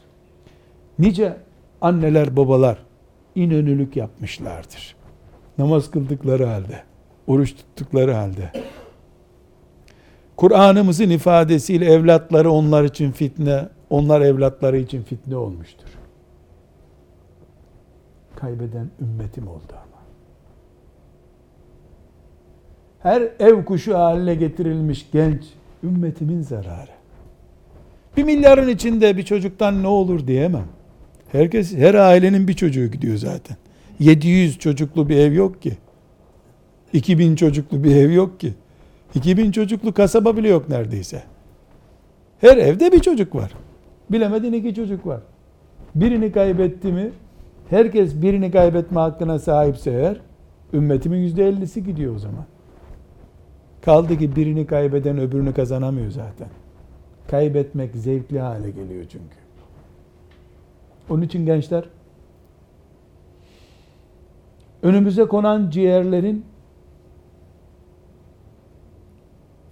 Nice 1.00 1.38
anneler 1.82 2.36
babalar 2.36 2.78
inönülük 3.36 3.96
yapmışlardır. 3.96 4.96
Namaz 5.58 5.92
kıldıkları 5.92 6.46
halde, 6.46 6.84
oruç 7.28 7.56
tuttukları 7.56 8.14
halde. 8.14 8.52
Kur'an'ımızın 10.36 11.10
ifadesiyle 11.10 11.86
evlatları 11.86 12.52
onlar 12.52 12.84
için 12.84 13.12
fitne, 13.12 13.68
onlar 13.90 14.22
evlatları 14.22 14.78
için 14.78 15.04
fitne 15.04 15.36
olmuştur. 15.36 15.88
Kaybeden 18.36 18.90
ümmetim 19.02 19.48
oldu 19.48 19.72
ama. 19.72 20.02
Her 23.00 23.22
ev 23.40 23.66
kuşu 23.66 23.98
haline 23.98 24.36
getirilmiş 24.36 25.08
genç 25.12 25.44
ümmetimin 25.84 26.42
zararı. 26.42 26.92
Bir 28.18 28.24
milyarın 28.24 28.68
içinde 28.68 29.18
bir 29.18 29.24
çocuktan 29.24 29.84
ne 29.84 29.88
olur 29.88 30.28
diyemem. 30.28 30.68
Herkes, 31.32 31.76
her 31.76 31.94
ailenin 31.94 32.48
bir 32.48 32.54
çocuğu 32.54 32.88
gidiyor 32.92 33.18
zaten. 33.18 33.58
700 34.00 34.60
çocuklu 34.60 35.10
bir 35.10 35.18
ev 35.18 35.34
yok 35.34 35.62
ki. 35.62 35.78
2000 36.94 37.36
çocuklu 37.36 37.84
bir 37.84 37.96
ev 37.96 38.12
yok 38.12 38.40
ki. 38.40 38.54
2000 39.16 39.52
çocuklu 39.52 39.94
kasaba 39.94 40.38
bile 40.38 40.50
yok 40.50 40.70
neredeyse. 40.70 41.24
Her 42.42 42.58
evde 42.58 42.92
bir 42.92 43.00
çocuk 43.00 43.36
var. 43.36 43.52
Bilemedin 44.12 44.54
iki 44.54 44.76
çocuk 44.76 45.08
var. 45.08 45.22
Birini 45.96 46.32
kaybetti 46.32 46.88
mi, 46.88 47.12
herkes 47.70 48.22
birini 48.22 48.52
kaybetme 48.52 49.00
hakkına 49.00 49.40
sahipse 49.40 49.92
eğer, 49.92 50.18
ümmetimin 50.74 51.18
yüzde 51.18 51.48
ellisi 51.48 51.84
gidiyor 51.84 52.16
o 52.16 52.20
zaman. 52.20 52.46
Kaldı 53.82 54.18
ki 54.18 54.36
birini 54.36 54.66
kaybeden 54.66 55.18
öbürünü 55.18 55.54
kazanamıyor 55.54 56.12
zaten. 56.12 56.48
Kaybetmek 57.28 57.96
zevkli 57.96 58.40
hale 58.40 58.72
geliyor 58.72 59.04
çünkü. 59.10 59.36
Onun 61.10 61.22
için 61.22 61.46
gençler, 61.46 61.84
önümüze 64.84 65.26
konan 65.26 65.70
ciğerlerin 65.70 66.46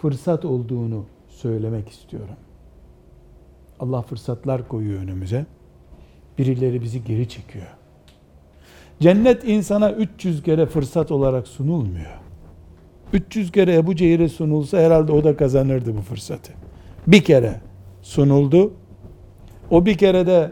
fırsat 0.01 0.45
olduğunu 0.45 1.05
söylemek 1.27 1.89
istiyorum. 1.89 2.35
Allah 3.79 4.01
fırsatlar 4.01 4.67
koyuyor 4.67 5.01
önümüze. 5.01 5.45
Birileri 6.37 6.81
bizi 6.81 7.03
geri 7.03 7.29
çekiyor. 7.29 7.65
Cennet 8.99 9.43
insana 9.43 9.91
300 9.91 10.43
kere 10.43 10.65
fırsat 10.65 11.11
olarak 11.11 11.47
sunulmuyor. 11.47 12.19
300 13.13 13.51
kere 13.51 13.75
Ebu 13.75 13.95
Cehil'e 13.95 14.29
sunulsa 14.29 14.77
herhalde 14.77 15.11
o 15.11 15.23
da 15.23 15.37
kazanırdı 15.37 15.97
bu 15.97 16.01
fırsatı. 16.01 16.53
Bir 17.07 17.23
kere 17.23 17.61
sunuldu. 18.01 18.73
O 19.69 19.85
bir 19.85 19.97
kere 19.97 20.27
de 20.27 20.51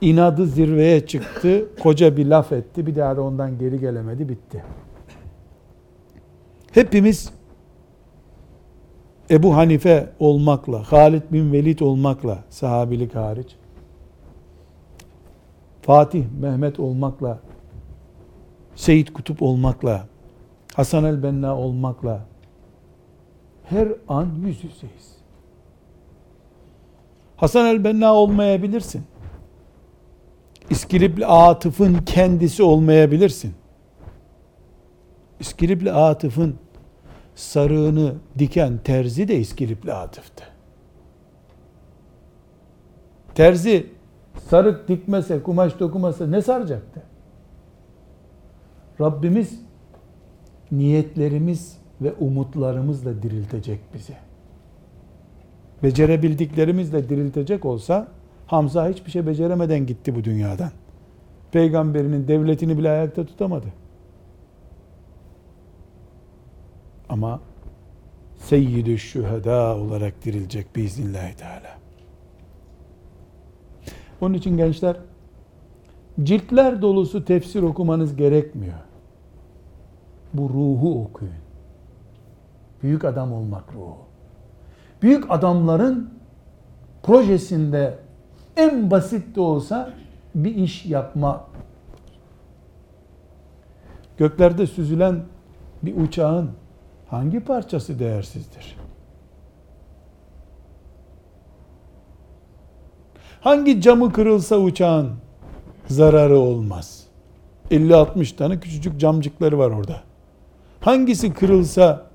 inadı 0.00 0.46
zirveye 0.46 1.06
çıktı. 1.06 1.68
Koca 1.82 2.16
bir 2.16 2.26
laf 2.26 2.52
etti. 2.52 2.86
Bir 2.86 2.96
daha 2.96 3.16
da 3.16 3.22
ondan 3.22 3.58
geri 3.58 3.80
gelemedi. 3.80 4.28
Bitti. 4.28 4.64
Hepimiz 6.72 7.37
Ebu 9.30 9.56
Hanife 9.56 10.10
olmakla, 10.18 10.92
Halid 10.92 11.22
bin 11.32 11.52
Velid 11.52 11.80
olmakla, 11.80 12.38
sahabilik 12.50 13.14
hariç, 13.14 13.56
Fatih, 15.82 16.24
Mehmet 16.40 16.80
olmakla, 16.80 17.38
Seyyid 18.74 19.08
Kutup 19.08 19.42
olmakla, 19.42 20.06
Hasan 20.74 21.04
el-Benna 21.04 21.56
olmakla 21.56 22.26
her 23.64 23.88
an 24.08 24.26
yüz 24.46 24.64
yüzeyiz. 24.64 25.18
Hasan 27.36 27.66
el-Benna 27.66 28.14
olmayabilirsin. 28.14 29.02
İskilipli 30.70 31.26
Atıf'ın 31.26 31.94
kendisi 31.94 32.62
olmayabilirsin. 32.62 33.54
İskilipli 35.40 35.92
Atıf'ın 35.92 36.56
sarığını 37.38 38.14
diken 38.38 38.78
terzi 38.84 39.28
de 39.28 39.38
İskilipli 39.38 39.92
Atıf'tı. 39.92 40.44
Terzi 43.34 43.86
sarık 44.48 44.88
dikmese, 44.88 45.42
kumaş 45.42 45.80
dokumasa 45.80 46.26
ne 46.26 46.42
saracaktı? 46.42 47.02
Rabbimiz 49.00 49.60
niyetlerimiz 50.72 51.78
ve 52.00 52.12
umutlarımızla 52.12 53.22
diriltecek 53.22 53.80
bizi. 53.94 54.14
Becerebildiklerimizle 55.82 57.08
diriltecek 57.08 57.64
olsa 57.64 58.08
Hamza 58.46 58.88
hiçbir 58.88 59.10
şey 59.10 59.26
beceremeden 59.26 59.86
gitti 59.86 60.14
bu 60.14 60.24
dünyadan. 60.24 60.70
Peygamberinin 61.52 62.28
devletini 62.28 62.78
bile 62.78 62.90
ayakta 62.90 63.26
tutamadı. 63.26 63.66
Ama 67.08 67.40
şüheda 68.98 69.76
olarak 69.76 70.24
dirilecek 70.24 70.76
biiznillahü 70.76 71.36
teala. 71.36 71.78
Onun 74.20 74.34
için 74.34 74.56
gençler 74.56 74.96
ciltler 76.22 76.82
dolusu 76.82 77.24
tefsir 77.24 77.62
okumanız 77.62 78.16
gerekmiyor. 78.16 78.78
Bu 80.34 80.48
ruhu 80.48 81.02
okuyun. 81.02 81.34
Büyük 82.82 83.04
adam 83.04 83.32
olmak 83.32 83.74
ruhu. 83.74 83.96
Büyük 85.02 85.30
adamların 85.30 86.10
projesinde 87.02 87.98
en 88.56 88.90
basit 88.90 89.36
de 89.36 89.40
olsa 89.40 89.92
bir 90.34 90.54
iş 90.54 90.86
yapma. 90.86 91.44
Göklerde 94.16 94.66
süzülen 94.66 95.24
bir 95.82 95.96
uçağın 95.96 96.50
hangi 97.10 97.40
parçası 97.40 97.98
değersizdir? 97.98 98.76
Hangi 103.40 103.80
camı 103.80 104.12
kırılsa 104.12 104.58
uçağın 104.58 105.16
zararı 105.88 106.38
olmaz? 106.38 107.06
50-60 107.70 108.36
tane 108.36 108.60
küçücük 108.60 109.00
camcıkları 109.00 109.58
var 109.58 109.70
orada. 109.70 110.00
Hangisi 110.80 111.32
kırılsa 111.34 112.06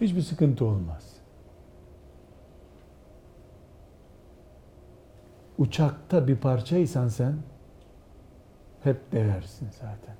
hiçbir 0.00 0.22
sıkıntı 0.22 0.64
olmaz. 0.64 1.08
Uçakta 5.58 6.28
bir 6.28 6.36
parçaysan 6.36 7.08
sen 7.08 7.34
hep 8.84 9.12
değersin 9.12 9.68
zaten. 9.70 10.17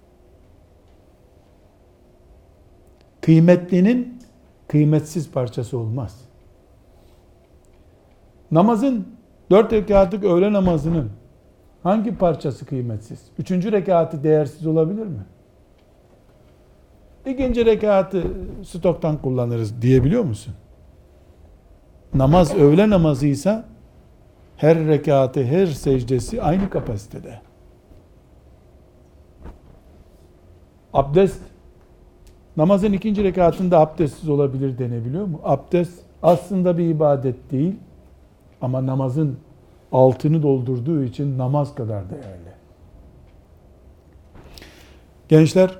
Kıymetlinin 3.29 4.19
kıymetsiz 4.69 5.31
parçası 5.31 5.79
olmaz. 5.79 6.21
Namazın 8.51 9.09
dört 9.51 9.73
rekatlık 9.73 10.25
öğle 10.25 10.53
namazının 10.53 11.11
hangi 11.83 12.17
parçası 12.17 12.67
kıymetsiz? 12.67 13.23
Üçüncü 13.39 13.73
rekatı 13.73 14.25
değersiz 14.25 14.67
olabilir 14.67 15.07
mi? 15.07 15.27
İkinci 17.27 17.67
rekatı 17.67 18.23
stoktan 18.65 19.23
kullanırız 19.23 19.83
diyebiliyor 19.83 20.25
musun? 20.25 20.55
Namaz 22.15 22.55
öğle 22.55 22.91
namazıysa 22.91 23.65
her 24.57 24.87
rekatı, 24.87 25.45
her 25.45 25.67
secdesi 25.67 26.43
aynı 26.43 26.71
kapasitede. 26.71 27.41
Abdest 30.93 31.41
namazın 32.59 32.93
ikinci 32.93 33.25
rekatında 33.25 33.81
abdestsiz 33.81 34.29
olabilir 34.29 34.79
denebiliyor 34.79 35.27
mu? 35.27 35.41
Abdest 35.45 36.03
aslında 36.23 36.79
bir 36.79 36.89
ibadet 36.89 37.51
değil 37.51 37.75
ama 38.61 38.87
namazın 38.87 39.39
altını 39.93 40.43
doldurduğu 40.43 41.05
için 41.05 41.39
namaz 41.39 41.75
kadar 41.75 42.11
değerli. 42.11 42.49
Gençler 45.29 45.79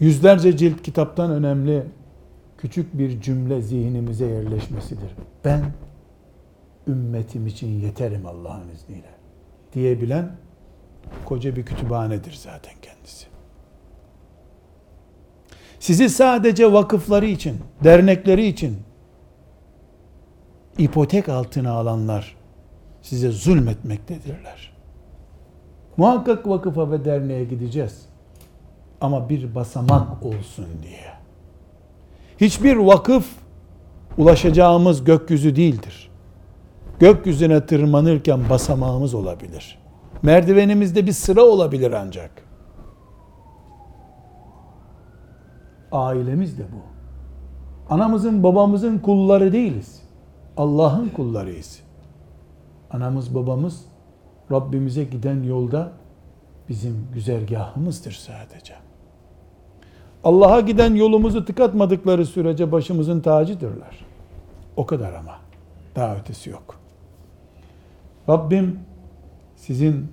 yüzlerce 0.00 0.56
cilt 0.56 0.82
kitaptan 0.82 1.30
önemli 1.30 1.82
küçük 2.58 2.98
bir 2.98 3.20
cümle 3.20 3.60
zihnimize 3.60 4.26
yerleşmesidir. 4.26 5.10
Ben 5.44 5.64
ümmetim 6.88 7.46
için 7.46 7.80
yeterim 7.80 8.26
Allah'ın 8.26 8.68
izniyle 8.68 9.10
diyebilen 9.72 10.30
koca 11.24 11.56
bir 11.56 11.64
kütüphanedir 11.64 12.32
zaten 12.32 12.74
kendisi. 12.82 13.29
Sizi 15.80 16.08
sadece 16.08 16.72
vakıfları 16.72 17.26
için, 17.26 17.56
dernekleri 17.84 18.46
için 18.46 18.76
ipotek 20.78 21.28
altına 21.28 21.72
alanlar 21.72 22.36
size 23.02 23.30
zulmetmektedirler. 23.30 24.72
Muhakkak 25.96 26.48
vakıfa 26.48 26.90
ve 26.90 27.04
derneğe 27.04 27.44
gideceğiz. 27.44 28.02
Ama 29.00 29.28
bir 29.28 29.54
basamak 29.54 30.22
olsun 30.22 30.66
diye. 30.82 31.12
Hiçbir 32.40 32.76
vakıf 32.76 33.26
ulaşacağımız 34.18 35.04
gökyüzü 35.04 35.56
değildir. 35.56 36.10
Gökyüzüne 36.98 37.66
tırmanırken 37.66 38.50
basamağımız 38.50 39.14
olabilir. 39.14 39.78
Merdivenimizde 40.22 41.06
bir 41.06 41.12
sıra 41.12 41.42
olabilir 41.42 41.92
ancak. 41.92 42.49
Ailemiz 45.92 46.58
de 46.58 46.62
bu. 46.62 46.82
Anamızın 47.94 48.42
babamızın 48.42 48.98
kulları 48.98 49.52
değiliz. 49.52 50.02
Allah'ın 50.56 51.08
kullarıyız. 51.08 51.80
Anamız 52.90 53.34
babamız 53.34 53.84
Rabbimize 54.50 55.04
giden 55.04 55.42
yolda 55.42 55.92
bizim 56.68 57.08
güzergahımızdır 57.14 58.12
sadece. 58.12 58.74
Allah'a 60.24 60.60
giden 60.60 60.94
yolumuzu 60.94 61.44
tıkatmadıkları 61.44 62.26
sürece 62.26 62.72
başımızın 62.72 63.20
tacıdırlar. 63.20 64.06
O 64.76 64.86
kadar 64.86 65.12
ama. 65.12 65.38
Daha 65.96 66.16
ötesi 66.16 66.50
yok. 66.50 66.80
Rabbim 68.28 68.80
sizin 69.56 70.12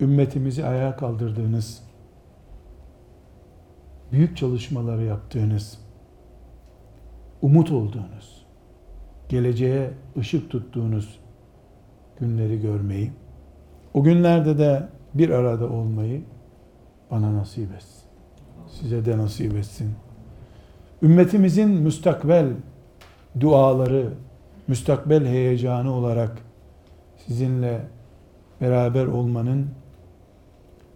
ümmetimizi 0.00 0.66
ayağa 0.66 0.96
kaldırdığınız, 0.96 1.82
büyük 4.12 4.36
çalışmaları 4.36 5.04
yaptığınız, 5.04 5.78
umut 7.42 7.72
olduğunuz, 7.72 8.46
geleceğe 9.28 9.90
ışık 10.18 10.50
tuttuğunuz 10.50 11.18
günleri 12.20 12.60
görmeyi, 12.60 13.12
O 13.94 14.02
günlerde 14.02 14.58
de 14.58 14.88
bir 15.14 15.30
arada 15.30 15.68
olmayı 15.68 16.22
bana 17.10 17.34
nasip 17.34 17.74
etsin. 17.74 18.02
Size 18.66 19.04
de 19.04 19.18
nasip 19.18 19.56
etsin. 19.56 19.94
Ümmetimizin 21.02 21.70
müstakbel 21.70 22.52
duaları, 23.40 24.12
müstakbel 24.68 25.26
heyecanı 25.26 25.92
olarak 25.92 26.38
sizinle 27.26 27.80
beraber 28.60 29.06
olmanın 29.06 29.66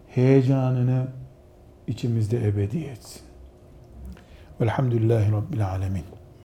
heyecanını 0.08 1.06
içimizde 1.90 2.48
ebedi 2.48 2.78
etsin. 2.78 3.22
Velhamdülillahi 4.60 5.32
Rabbil 5.32 5.66
Alemin. 5.66 6.19